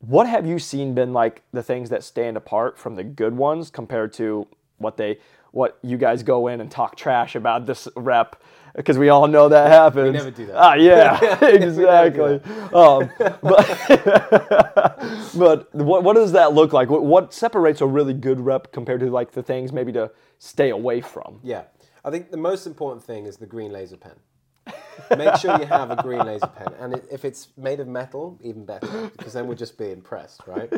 [0.00, 3.70] what have you seen been like the things that stand apart from the good ones
[3.70, 4.46] compared to
[4.78, 5.18] what they
[5.52, 8.40] what you guys go in and talk trash about this rep
[8.74, 10.12] because we all know that happens.
[10.12, 10.56] never do that.
[10.56, 12.40] Ah, yeah, exactly.
[12.72, 13.10] um,
[13.42, 13.66] but
[15.36, 16.88] but what, what does that look like?
[16.88, 20.70] What, what separates a really good rep compared to like the things maybe to stay
[20.70, 21.40] away from?
[21.42, 21.64] Yeah.
[22.04, 24.14] I think the most important thing is the green laser pen.
[25.16, 26.74] Make sure you have a green laser pen.
[26.78, 30.42] And it, if it's made of metal, even better, because then we'll just be impressed,
[30.46, 30.72] right?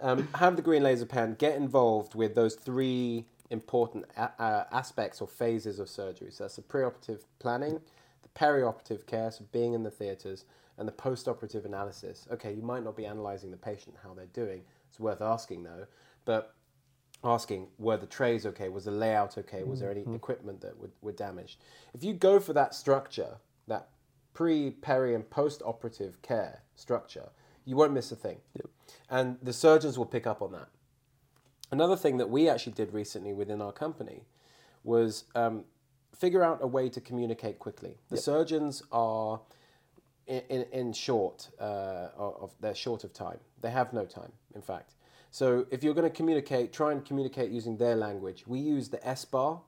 [0.00, 5.20] Um, have the green laser pen, get involved with those three important a- uh, aspects
[5.20, 6.30] or phases of surgery.
[6.30, 7.80] So that's the preoperative planning,
[8.22, 10.44] the perioperative care, so being in the theatres,
[10.78, 12.26] and the postoperative analysis.
[12.32, 14.62] Okay, you might not be analysing the patient, how they're doing.
[14.88, 15.86] It's worth asking though.
[16.24, 16.54] But
[17.24, 18.68] asking were the trays okay?
[18.68, 19.62] Was the layout okay?
[19.62, 21.58] Was there any equipment that were, were damaged?
[21.94, 23.36] If you go for that structure
[23.68, 23.88] that
[24.34, 27.28] pre peri and post operative care structure
[27.64, 28.38] you won't miss a thing.
[29.08, 30.68] And the surgeons will pick up on that.
[31.70, 34.24] Another thing that we actually did recently within our company
[34.84, 35.64] was um,
[36.14, 37.96] figure out a way to communicate quickly.
[38.10, 39.40] The surgeons are
[40.26, 43.38] in, in, in short uh, of they're short of time.
[43.60, 44.94] They have no time in fact
[45.32, 49.00] so if you're going to communicate try and communicate using their language we use the
[49.06, 49.60] s bar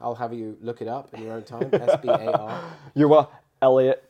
[0.00, 2.60] i'll have you look it up in your own time s-b-a-r
[2.94, 3.32] You're well,
[3.62, 4.02] Elliot.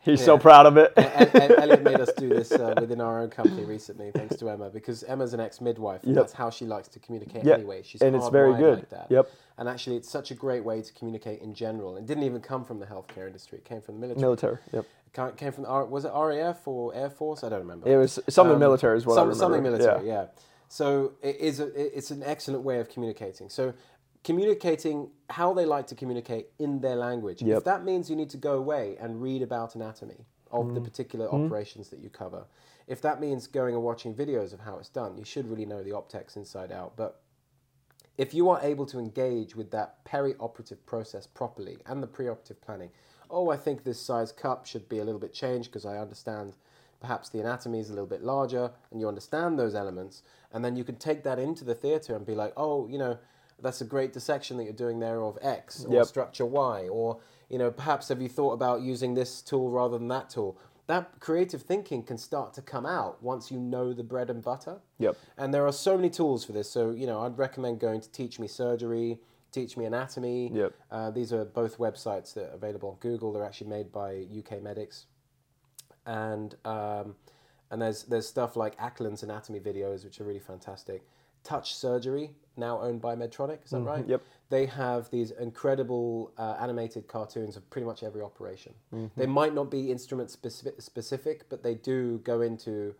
[0.00, 0.92] He's so proud of it.
[0.98, 4.50] and, and Elliot made us do this uh, within our own company recently, thanks to
[4.50, 6.22] Emma, because Emma's an ex-midwife, and Yep.
[6.24, 7.58] that's how she likes to communicate Yep.
[7.58, 7.82] anyway.
[7.82, 8.80] She's And it's very good.
[8.80, 9.06] like that.
[9.08, 9.30] Yep.
[9.56, 11.96] And actually, it's such a great way to communicate in general.
[11.96, 14.20] It didn't even come from the healthcare industry; it came from the military.
[14.22, 14.58] Military.
[14.72, 14.86] Yep.
[15.28, 17.44] It came from the was it RAF or Air Force?
[17.44, 17.88] I don't remember.
[17.88, 19.14] It was something Um, military as well.
[19.14, 20.12] some- Something military, Yeah.
[20.22, 20.26] yeah.
[20.68, 23.48] So it is a, it's an excellent way of communicating.
[23.48, 23.74] So
[24.24, 27.42] communicating how they like to communicate in their language.
[27.42, 27.58] Yep.
[27.58, 30.74] If that means you need to go away and read about anatomy of Mm.
[30.74, 32.46] the particular operations that you cover,
[32.88, 35.82] if that means going and watching videos of how it's done, you should really know
[35.82, 36.94] the optics inside out.
[36.96, 37.20] But
[38.16, 42.90] if you are able to engage with that peri-operative process properly and the pre-operative planning,
[43.30, 46.56] oh, I think this size cup should be a little bit changed because I understand
[47.00, 50.76] perhaps the anatomy is a little bit larger and you understand those elements, and then
[50.76, 53.18] you can take that into the theatre and be like, oh, you know,
[53.60, 56.06] that's a great dissection that you're doing there of X or Yep.
[56.06, 60.08] structure Y, or you know, perhaps have you thought about using this tool rather than
[60.08, 60.56] that tool?
[60.86, 64.80] That creative thinking can start to come out once you know the bread and butter.
[64.98, 65.16] Yep.
[65.38, 66.70] And there are so many tools for this.
[66.70, 69.18] So, you know, I'd recommend going to Teach Me Surgery,
[69.50, 70.50] Teach Me Anatomy.
[70.52, 70.72] Yep.
[70.90, 73.32] Uh, these are both websites that are available on Google.
[73.32, 75.06] They're actually made by UK medics.
[76.04, 77.14] And um,
[77.70, 81.02] And there's there's stuff like Acland's anatomy videos, which are really fantastic.
[81.42, 84.06] Touch Surgery, now owned by Medtronic, is that right?
[84.08, 84.22] yep.
[84.50, 88.74] They have these incredible uh, animated cartoons of pretty much every operation.
[89.16, 92.94] They might not be instrument specific, specific but they do go into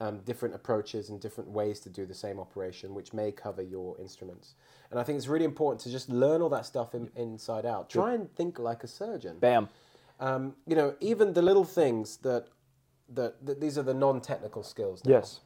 [0.00, 3.98] um, different approaches and different ways to do the same operation, which may cover your
[3.98, 4.54] instruments.
[4.90, 7.90] And I think it's really important to just learn all that stuff in, inside out.
[7.90, 9.38] Try and think like a surgeon.
[9.38, 9.68] Bam.
[10.20, 12.46] Um, you know, even the little things that,
[13.14, 15.04] that, that these are the non-technical skills.
[15.04, 15.12] Now.
[15.12, 15.40] Yes.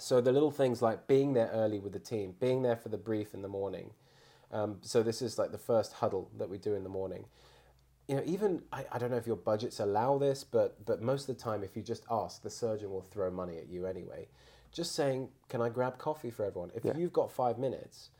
[0.00, 2.98] So the little things like being there early with the team, being there for the
[2.98, 3.90] brief in the morning.
[4.52, 7.26] Um, so this is like the first huddle that we do in the morning.
[8.08, 11.28] You know, even I, I don't know if your budgets allow this, but but most
[11.28, 14.28] of the time, if you just ask, the surgeon will throw money at you anyway.
[14.72, 16.70] Just saying, can I grab coffee for everyone?
[16.74, 16.96] If Yeah.
[16.96, 18.10] you've got five minutes,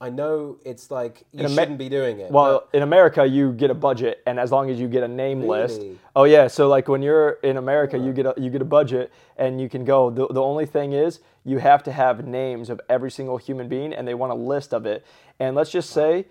[0.00, 2.30] I know it's like you Ama- shouldn't be doing it.
[2.30, 5.42] Well, in America, you get a budget, and as long as you get a name
[5.42, 5.82] list.
[6.14, 9.12] Oh yeah, so like when you're in America, you get a you get a budget,
[9.36, 10.10] and you can go.
[10.10, 13.92] The, the only thing is, you have to have names of every single human being,
[13.92, 15.04] and they want a list of it.
[15.40, 16.26] And let's just say,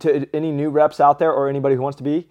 [0.00, 2.28] to any new reps out there or anybody who wants to be,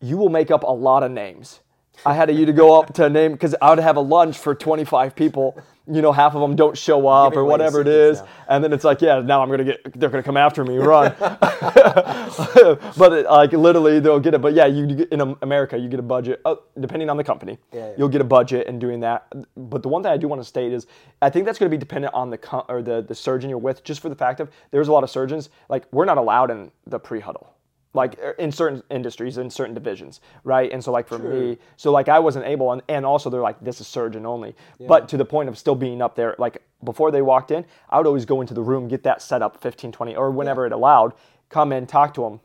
[0.00, 1.60] you will make up a lot of names.
[2.06, 4.54] I had you to go up to name because I would have a lunch for
[4.54, 5.60] 25 people.
[5.86, 8.28] You know, half of them don't show up or whatever it is, now.
[8.48, 11.14] and then it's like, yeah, now I'm gonna get, they're gonna come after me, run.
[11.18, 14.40] but it, like literally, they'll get it.
[14.40, 17.58] But yeah, you, you in America, you get a budget uh, depending on the company.
[17.70, 17.94] Yeah, yeah.
[17.98, 19.30] You'll get a budget and doing that.
[19.56, 20.86] But the one thing I do want to state is,
[21.20, 23.58] I think that's going to be dependent on the co- or the the surgeon you're
[23.58, 26.50] with, just for the fact of there's a lot of surgeons like we're not allowed
[26.50, 27.53] in the pre huddle.
[27.94, 30.70] Like er, in certain industries, in certain divisions, right?
[30.70, 33.60] And so, like for me, so like I wasn't able, and, and also they're like,
[33.60, 34.54] this is surgeon only.
[34.88, 37.96] But to the point of still being up there, like before they walked in, I
[37.98, 40.72] would always go into the room, get that set up 15, 20, or whenever it
[40.72, 41.14] allowed,
[41.48, 42.40] come in, talk to them.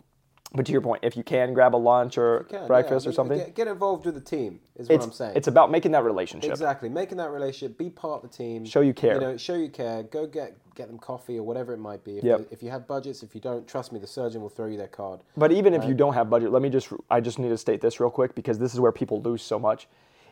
[0.52, 3.14] But to your point, if you can grab a lunch or Yeah, breakfast yeah, or
[3.14, 5.34] something, Get, get involved with the team is what it's, I'm saying.
[5.36, 6.50] it's about making that relationship.
[6.50, 8.66] Exactly, making that relationship, be part of the team.
[8.66, 9.14] Show you care.
[9.16, 10.04] You know, show you care.
[10.04, 12.20] Go get get them coffee or whatever it might be.
[12.20, 12.38] If, Yep.
[12.40, 14.78] they- if you have budgets, if you don't, trust me, the surgeon will throw you
[14.78, 15.20] their card.
[15.36, 17.82] But even if you don't have budget, let me just I just need to state
[17.82, 19.88] this real quick because this is where people lose so much.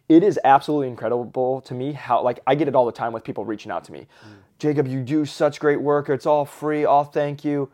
[0.10, 3.24] It is absolutely incredible to me how like I get it all the time with
[3.24, 4.08] people reaching out to me.
[4.26, 4.34] Mm.
[4.58, 6.10] Jacob, you do such great work.
[6.10, 6.86] It's all free.
[6.86, 7.70] All thank you.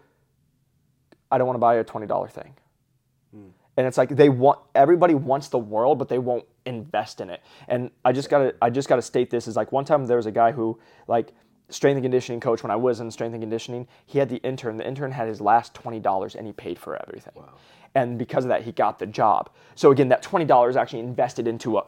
[1.34, 2.54] I don't want to buy a twenty dollar thing.
[3.34, 3.48] Hmm.
[3.76, 7.42] And it's like they want everybody wants the world, but they won't invest in it.
[7.68, 10.28] And I just gotta I just gotta state this is like one time there was
[10.28, 11.34] a guy who like
[11.70, 14.78] strength and conditioning coach when I was in strength and conditioning, he had the intern.
[14.78, 17.34] The intern had his last twenty dollars and he paid for everything.
[17.96, 19.50] And because of that, he got the job.
[19.76, 21.84] So again, that twenty dollars actually invested into a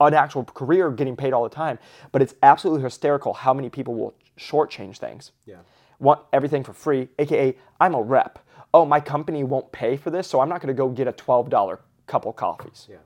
[0.00, 1.80] an actual career getting paid all the time.
[2.12, 5.56] But it's absolutely hysterical how many people will shortchange things Yeah.
[5.98, 8.38] want everything for free, aka I'm a rep.
[8.74, 11.12] Oh, my company won't pay for this, so I'm not going to go get a
[11.12, 12.86] $12 cup of coffees.
[12.90, 12.98] Yeah.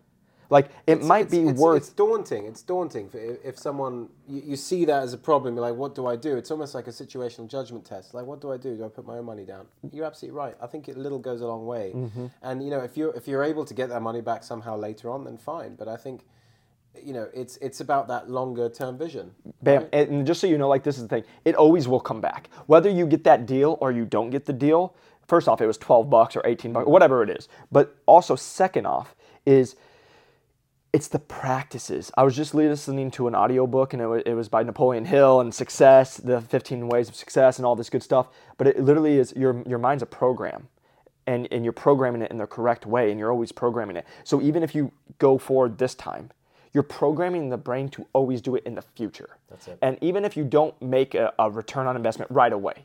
[0.52, 2.44] Like it might be it's, worth It's daunting.
[2.44, 5.54] It's daunting for if, if someone you, you see that as a problem.
[5.54, 6.36] You're like, what do I do?
[6.36, 8.12] It's almost like a situational judgment test.
[8.12, 8.76] Like, what do I do?
[8.76, 9.64] Do I put my own money down?
[9.90, 10.54] You're absolutely right.
[10.60, 11.92] I think it little goes a long way.
[11.94, 12.26] Mm-hmm.
[12.42, 15.08] And you know, if you're if you're able to get that money back somehow later
[15.08, 15.74] on, then fine.
[15.74, 16.26] But I think,
[17.02, 19.30] you know, it's it's about that longer term vision.
[19.62, 19.86] Bam.
[19.94, 22.50] And just so you know, like this is the thing, it always will come back.
[22.66, 24.94] Whether you get that deal or you don't get the deal,
[25.32, 27.48] first off, it was 12 bucks or 18 bucks, whatever it is.
[27.70, 29.14] But also, second off,
[29.46, 29.76] is
[30.92, 32.12] it's the practices.
[32.18, 35.40] I was just listening to an audiobook and it was, it was by Napoleon Hill
[35.40, 38.26] and success, the 15 ways of success and all this good stuff.
[38.58, 40.68] But it literally is your, your mind's a program
[41.26, 44.06] and, and you're programming it in the correct way and you're always programming it.
[44.24, 46.30] So even if you go forward this time,
[46.74, 49.38] you're programming the brain to always do it in the future.
[49.48, 49.78] That's it.
[49.80, 52.84] And even if you don't make a, a return on investment right away,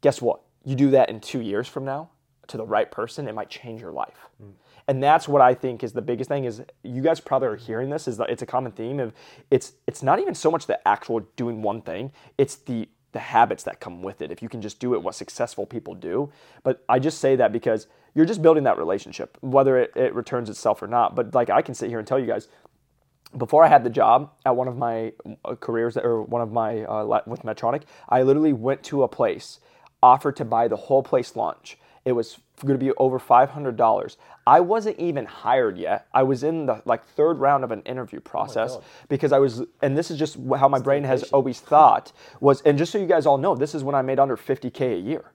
[0.00, 0.40] guess what?
[0.68, 2.10] You do that in two years from now
[2.48, 4.28] to the right person, it might change your life.
[4.86, 7.88] And that's what I think is the biggest thing is you guys probably are hearing
[7.88, 9.14] this is that it's a common theme of
[9.50, 13.62] it's it's not even so much the actual doing one thing, it's the the habits
[13.62, 14.30] that come with it.
[14.30, 16.30] If you can just do it what successful people do.
[16.64, 20.50] But I just say that because you're just building that relationship, whether it, it returns
[20.50, 21.14] itself or not.
[21.14, 22.48] But like I can sit here and tell you guys,
[23.36, 25.12] before I had the job at one of my
[25.44, 29.60] uh, careers or one of my uh, with Medtronic, I literally went to a place,
[30.02, 31.78] offered to buy the whole place lunch.
[32.04, 34.16] It was going to be over five hundred dollars.
[34.46, 36.06] I wasn't even hired yet.
[36.14, 38.78] I was in the like third round of an interview process
[39.08, 42.62] because I was, and this is just how my brain has always thought was.
[42.62, 44.94] And just so you guys all know, this is when I made under fifty k
[44.94, 45.32] a year.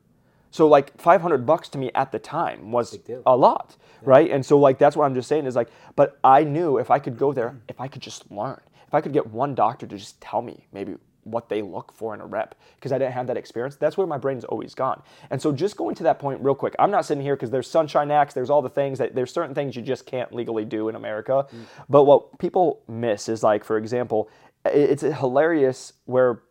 [0.54, 4.30] So like 500 bucks to me at the time was a lot, right?
[4.30, 7.00] And so like that's what I'm just saying is like, but I knew if I
[7.00, 9.98] could go there, if I could just learn, if I could get one doctor to
[9.98, 13.28] just tell me maybe what they look for in a rep because I didn't have
[13.28, 13.76] that experience.
[13.76, 15.02] That's where my brain's always gone.
[15.30, 17.70] And so just going to that point real quick, I'm not sitting here because there's
[17.70, 20.90] Sunshine Acts, there's all the things that there's certain things you just can't legally do
[20.90, 21.46] in America.
[21.52, 21.66] Mm.
[21.90, 24.30] But what people miss is like, for example,
[24.66, 26.42] it's hilarious where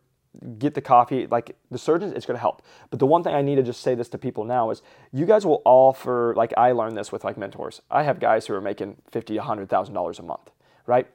[0.57, 3.41] get the coffee like the surgeons it's going to help but the one thing i
[3.41, 6.71] need to just say this to people now is you guys will offer like i
[6.71, 10.23] learned this with like mentors i have guys who are making 50 100000 dollars a
[10.23, 10.49] month
[10.87, 11.07] right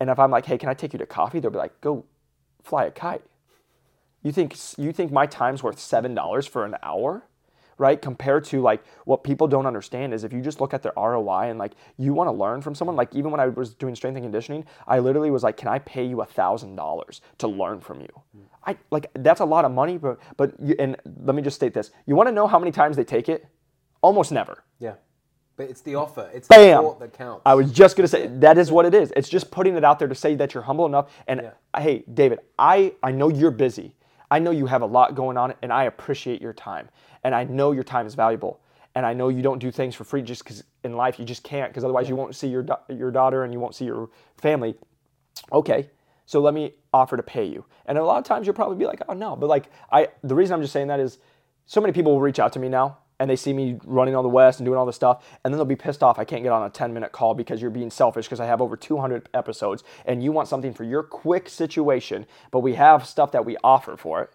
[0.00, 2.04] and if i'm like hey can i take you to coffee they'll be like go
[2.62, 3.22] fly a kite
[4.22, 7.24] you think you think my time's worth seven dollars for an hour
[7.82, 8.00] right?
[8.00, 11.50] Compared to like what people don't understand is if you just look at their ROI
[11.50, 14.16] and like you want to learn from someone, like even when I was doing strength
[14.16, 17.80] and conditioning, I literally was like, can I pay you a thousand dollars to learn
[17.80, 18.22] from you?
[18.36, 18.42] Mm.
[18.64, 21.74] I like that's a lot of money, but but you, and let me just state
[21.74, 23.46] this: you want to know how many times they take it?
[24.00, 24.62] Almost never.
[25.56, 26.30] But it's the offer.
[26.32, 26.82] It's Bam!
[26.82, 27.42] the thought that counts.
[27.44, 29.12] I was just gonna say that is what it is.
[29.14, 31.10] It's just putting it out there to say that you're humble enough.
[31.26, 31.80] And yeah.
[31.80, 33.94] hey, David, I I know you're busy.
[34.30, 36.88] I know you have a lot going on, and I appreciate your time
[37.24, 38.60] and I know your time is valuable.
[38.94, 41.42] And I know you don't do things for free just because in life you just
[41.42, 42.10] can't, because otherwise yeah.
[42.10, 44.74] you won't see your, your daughter and you won't see your family.
[45.50, 45.88] Okay,
[46.26, 47.64] so let me offer to pay you.
[47.86, 49.34] And a lot of times you'll probably be like, oh no.
[49.34, 51.18] But like, I, the reason I'm just saying that is
[51.64, 54.24] so many people will reach out to me now and they see me running on
[54.24, 56.42] the West and doing all this stuff, and then they'll be pissed off I can't
[56.42, 59.28] get on a 10 minute call because you're being selfish because I have over 200
[59.32, 63.56] episodes and you want something for your quick situation, but we have stuff that we
[63.62, 64.30] offer for it,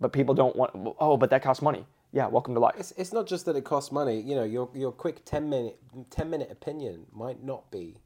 [0.00, 2.76] but people don't want, oh, but that costs money yeah, welcome to life.
[2.78, 4.20] It's, it's not just that it costs money.
[4.20, 5.78] You know, your your quick ten minute
[6.08, 7.98] ten minute opinion might not be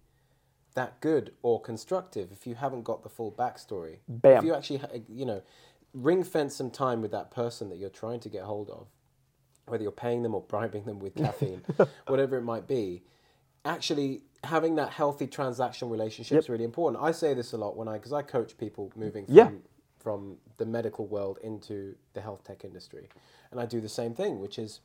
[0.74, 3.99] that good or constructive if you haven't got the full backstory.
[4.09, 4.39] Bam.
[4.39, 5.43] If you actually, you know,
[5.93, 8.89] ring fence some time with that person that you're trying to get hold of,
[9.71, 11.62] whether you're paying them or bribing them with caffeine,
[12.07, 13.03] whatever it might be.
[13.64, 16.43] Actually, having that healthy transaction relationship yep.
[16.45, 17.03] is really important.
[17.03, 19.51] I say this a lot when I, because I coach people moving from yeah
[20.01, 23.09] from the medical world into the health tech industry.
[23.51, 24.81] And I do the same thing, which is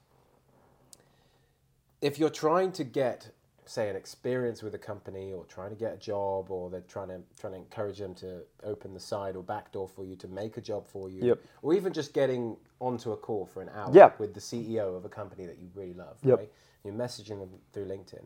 [2.02, 3.32] if you're trying to get,
[3.66, 7.08] say, an experience with a company or trying to get a job or they're trying
[7.10, 10.28] to trying to encourage them to open the side or back door for you to
[10.28, 11.40] make a job for you, yep.
[11.62, 14.20] or even just getting onto a call for an hour yep.
[14.20, 16.38] with the CEO of a company that you really love, yep.
[16.40, 16.52] right?
[16.84, 18.26] You're messaging them through LinkedIn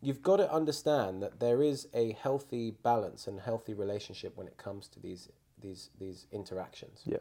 [0.00, 4.56] you've got to understand that there is a healthy balance and healthy relationship when it
[4.56, 5.28] comes to these
[5.60, 7.02] these these interactions.
[7.04, 7.18] Yeah.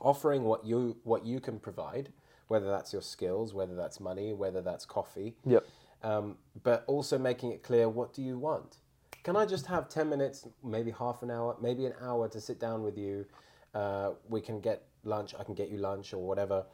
[0.00, 2.12] Offering what you what you can provide,
[2.46, 5.34] whether that's your skills, whether that's money, whether that's coffee.
[5.44, 5.66] Yep.
[6.02, 8.76] Um, but also making it clear what do you want.
[9.24, 12.60] Can I just have ten minutes, maybe half an hour, maybe an hour to sit
[12.60, 13.26] down with you?
[13.74, 15.34] Uh, we can get lunch.
[15.38, 16.64] I can get you lunch or whatever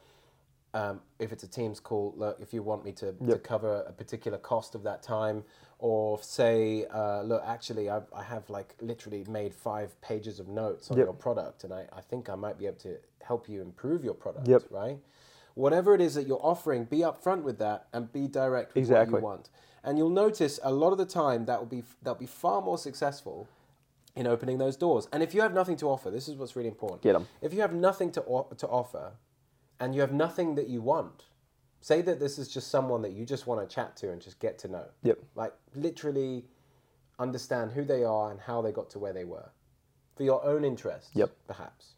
[0.75, 3.29] um, if it's a Teams call, look, if you want me to, yep.
[3.29, 5.41] to cover a particular cost of that time,
[5.79, 10.91] or say, uh, look, actually, I've, I have like literally made five pages of notes
[10.91, 11.05] on yep.
[11.05, 14.13] your product, and I, I think I might be able to help you improve your
[14.13, 14.63] product, yep.
[14.69, 14.97] right?
[15.55, 19.13] Whatever it is that you're offering, be upfront with that and be direct with exactly.
[19.13, 19.49] what you want.
[19.83, 22.77] And you'll notice a lot of the time that will be that'll be far more
[22.77, 23.47] successful
[24.15, 25.07] in opening those doors.
[25.11, 27.01] And if you have nothing to offer, this is what's really important.
[27.01, 27.27] Get them.
[27.41, 28.21] If you have nothing to,
[28.57, 29.13] to offer,
[29.79, 31.25] and you have nothing that you want,
[31.81, 34.39] say that this is just someone that you just want to chat to and just
[34.39, 34.85] get to know.
[35.03, 35.19] Yep.
[35.35, 36.45] Like literally
[37.19, 39.49] understand who they are and how they got to where they were
[40.15, 41.09] for your own interest.
[41.13, 41.31] Yep.
[41.47, 41.93] Perhaps.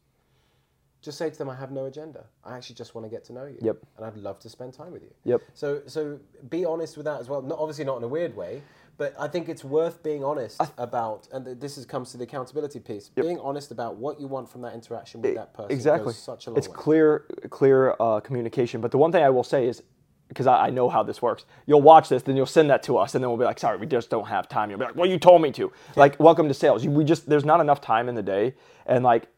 [1.08, 2.26] Just say to them, I have no agenda.
[2.44, 3.58] I actually just want to get to know you.
[3.62, 3.78] Yep.
[3.96, 5.14] And I'd love to spend time with you.
[5.24, 5.42] Yep.
[5.54, 7.42] So so be honest with that as well.
[7.42, 8.62] Not obviously not in a weird way,
[8.98, 12.26] but I think it's worth being honest th- about, and this is, comes to the
[12.26, 13.10] accountability piece.
[13.16, 13.26] Yep.
[13.26, 15.72] Being honest about what you want from that interaction with that person.
[15.72, 16.12] Exactly.
[16.12, 16.76] such a long it's way.
[16.76, 18.82] clear, clear uh, communication.
[18.82, 19.84] But the one thing I will say is,
[20.28, 22.98] because I, I, know how this works, you'll watch this, then you'll send that to
[22.98, 24.70] us, and then we'll be like, sorry, we just don't have time.
[24.70, 25.72] You'll be like, well, you told me to.
[25.96, 26.86] Like, welcome to sales.
[26.86, 28.56] We just there's not enough time in the day,
[28.86, 29.30] and like,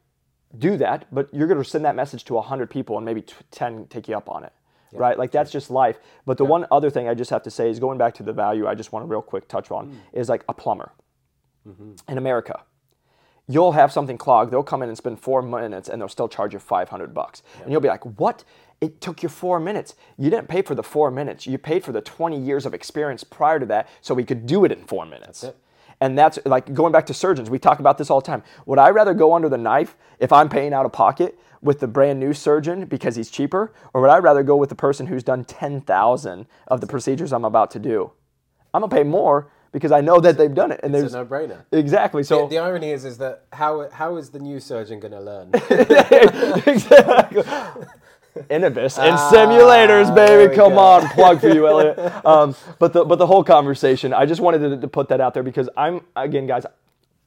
[0.58, 1.08] do that.
[1.12, 4.30] But you're gonna send that message to hundred people, and maybe ten take you up
[4.30, 4.54] on it
[4.92, 5.00] yeah.
[5.00, 5.18] right?
[5.18, 6.00] Like that's just life.
[6.26, 6.50] But the yeah.
[6.50, 8.68] one other thing I just have to say is going back to the value.
[8.68, 9.96] I just want to real quick touch on mm.
[10.14, 10.92] is like a plumber
[11.68, 11.94] mm-hmm.
[12.08, 12.64] in America.
[13.48, 14.52] You'll have something clogged.
[14.52, 17.42] They'll come in and spend four minutes, and they'll still charge you five hundred bucks.
[17.58, 17.64] Yeah.
[17.64, 18.44] And you'll be like, "What?
[18.80, 19.96] It took you four minutes.
[20.18, 21.48] You didn't pay for the four minutes.
[21.48, 24.66] You paid for the twenty years of experience prior to that, so we could do
[24.66, 25.56] it in four minutes." That's
[26.02, 27.50] and that's like going back to surgeons.
[27.50, 28.44] We talk about this all the time.
[28.66, 31.88] Would I rather go under the knife if I'm paying out of pocket with the
[31.88, 35.24] brand new surgeon because he's cheaper, or would I rather go with the person who's
[35.24, 38.12] done 10,000 of the procedures I'm about to do?
[38.74, 41.18] I'm gonna pay more because I know that they've done it, and it's there's a
[41.20, 41.66] no-brainer.
[41.72, 42.24] Exactly.
[42.24, 45.22] So the, the, irony is, is that how how is the new surgeon going to
[45.22, 45.52] learn?
[46.66, 47.44] exactly.
[48.50, 50.56] Inovus and ah, simulators, baby.
[50.56, 50.80] Come go.
[50.80, 51.98] on, plug for you, Elliot.
[52.26, 55.34] Um, but the but the whole conversation, I just wanted to, to put that out
[55.34, 56.66] there because I'm again, guys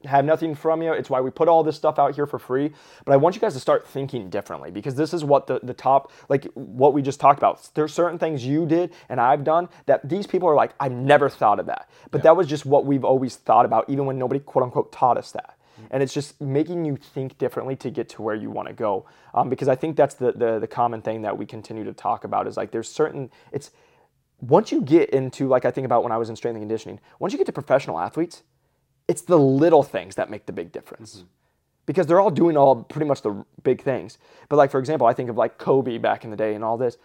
[0.04, 0.92] have nothing from you.
[0.92, 2.72] It's why we put all this stuff out here for free.
[3.04, 5.74] But I want you guys to start thinking differently because this is what the, the
[5.74, 7.68] top, like what we just talked about.
[7.74, 11.28] There's certain things you did and I've done that these people are like, I've never
[11.28, 11.88] thought of that.
[12.10, 12.22] But yeah.
[12.22, 15.32] that was just what we've always thought about, even when nobody quote unquote taught us
[15.32, 15.56] that.
[15.90, 19.06] And it's just making you think differently to get to where you want to go.
[19.34, 22.24] Um, because I think that's the, the the common thing that we continue to talk
[22.24, 23.70] about is like there's certain it's
[24.40, 27.00] once you get into like I think about when I was in strength and conditioning,
[27.18, 28.42] once you get to professional athletes,
[29.08, 31.16] it's the little things that make the big difference.
[31.16, 31.26] Mm-hmm.
[31.84, 34.18] Because they're all doing all pretty much the big things.
[34.48, 36.76] But like for example, I think of like Kobe back in the day and all
[36.76, 36.96] this.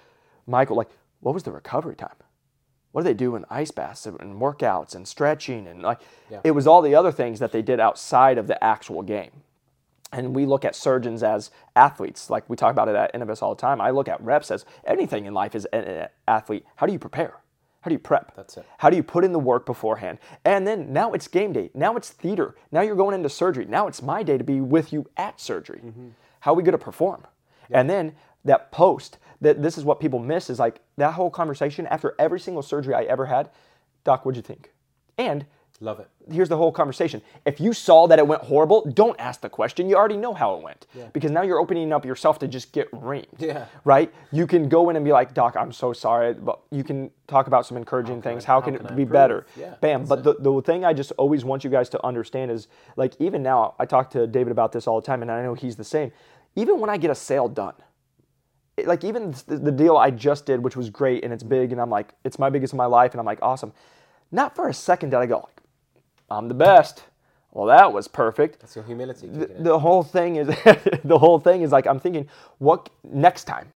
[0.47, 2.15] Michael, like, what was the recovery time?
[2.97, 5.99] What do they do in ice baths and workouts and stretching and like
[6.31, 6.41] yeah.
[6.43, 9.29] it was all the other things that they did outside of the actual game.
[10.11, 13.53] And we look at surgeons as athletes, like we talk about it at Inovus all
[13.53, 13.81] the time.
[13.81, 16.65] I look at reps as anything in life is an athlete.
[16.77, 17.35] How do you prepare?
[17.81, 18.35] How do you prep?
[18.35, 18.65] That's it.
[18.79, 20.17] How do you put in the work beforehand?
[20.43, 21.69] And then now it's game day.
[21.75, 22.55] Now it's theater.
[22.71, 23.65] Now you're going into surgery.
[23.65, 25.81] Now it's my day to be with you at surgery.
[25.85, 26.07] Mm-hmm.
[26.39, 27.27] How are we going to perform?
[27.69, 27.79] Yep.
[27.79, 28.15] And then
[28.47, 32.39] that post, that this is what people miss is like that whole conversation after every
[32.39, 33.49] single surgery I ever had.
[34.03, 34.71] Doc, what'd you think?
[35.17, 35.45] And
[35.79, 36.09] Love it.
[36.31, 37.21] Here's the whole conversation.
[37.45, 39.87] If you saw that it went horrible, don't ask the question.
[39.87, 40.87] You already know how it went.
[40.95, 41.05] Yeah.
[41.13, 43.27] Because now you're opening up yourself to just get reamed.
[43.37, 43.65] Yeah.
[43.83, 44.11] Right?
[44.31, 46.33] You can go in and be like, Doc, I'm so sorry.
[46.33, 48.45] But you can talk about some encouraging how things.
[48.45, 49.45] I, how, can, how can it be better?
[49.55, 50.05] Yeah, Bam.
[50.05, 53.43] But the, the thing I just always want you guys to understand is like, even
[53.43, 55.83] now, I talk to David about this all the time, and I know he's the
[55.83, 56.11] same.
[56.55, 57.75] Even when I get a sale done,
[58.85, 61.89] like even the, deal I just did, which was great and it's big, and I'm
[61.89, 63.73] like, it's my biggest in my life, and I'm like, awesome.
[64.31, 65.61] Not for a second did I go, like,
[66.29, 67.03] I'm the best.
[67.51, 68.59] Well, that was perfect.
[68.59, 69.27] That's your humility.
[69.27, 70.47] The, the whole thing is
[71.03, 72.27] the whole thing is like I'm thinking,
[72.59, 73.69] what next time?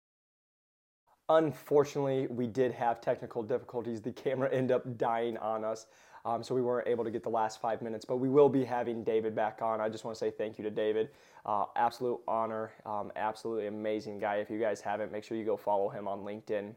[1.28, 4.00] Unfortunately, we did have technical difficulties.
[4.00, 5.86] The camera ended up dying on us,
[6.24, 8.04] um, so we weren't able to get the last five minutes.
[8.04, 9.80] But we will be having David back on.
[9.80, 11.10] I just want to say thank you to David.
[11.46, 12.72] Uh, absolute honor.
[12.84, 14.36] Um, absolutely amazing guy.
[14.36, 16.72] If you guys haven't, make sure you go follow him on LinkedIn.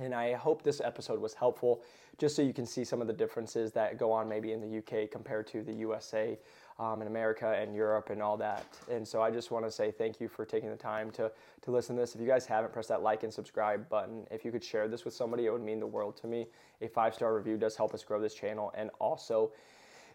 [0.00, 1.82] And I hope this episode was helpful
[2.18, 4.78] just so you can see some of the differences that go on maybe in the
[4.78, 6.38] UK compared to the USA
[6.82, 8.66] um, and America and Europe and all that.
[8.90, 11.30] And so I just want to say thank you for taking the time to,
[11.62, 12.14] to listen to this.
[12.16, 14.26] If you guys haven't, press that like and subscribe button.
[14.32, 16.48] If you could share this with somebody, it would mean the world to me.
[16.80, 18.72] A five star review does help us grow this channel.
[18.76, 19.52] And also,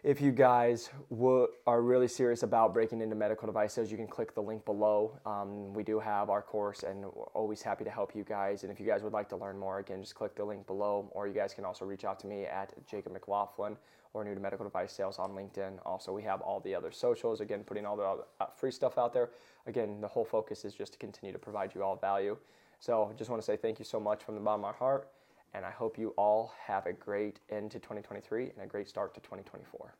[0.04, 4.34] if you guys w- are really serious about breaking into medical devices, you can click
[4.34, 5.18] the link below.
[5.24, 8.62] Um, we do have our course, and we're always happy to help you guys.
[8.62, 11.10] And if you guys would like to learn more, again, just click the link below,
[11.12, 13.76] or you guys can also reach out to me at Jacob McLaughlin
[14.14, 15.78] or New to Medical Device Sales on LinkedIn.
[15.84, 19.12] Also, we have all the other socials, again, putting all the uh, free stuff out
[19.12, 19.30] there.
[19.66, 22.36] Again, the whole focus is just to continue to provide you all value.
[22.80, 24.78] So, I just want to say thank you so much from the bottom of my
[24.78, 25.08] heart
[25.54, 29.14] and I hope you all have a great end to 2023 and a great start
[29.14, 29.94] to 2024.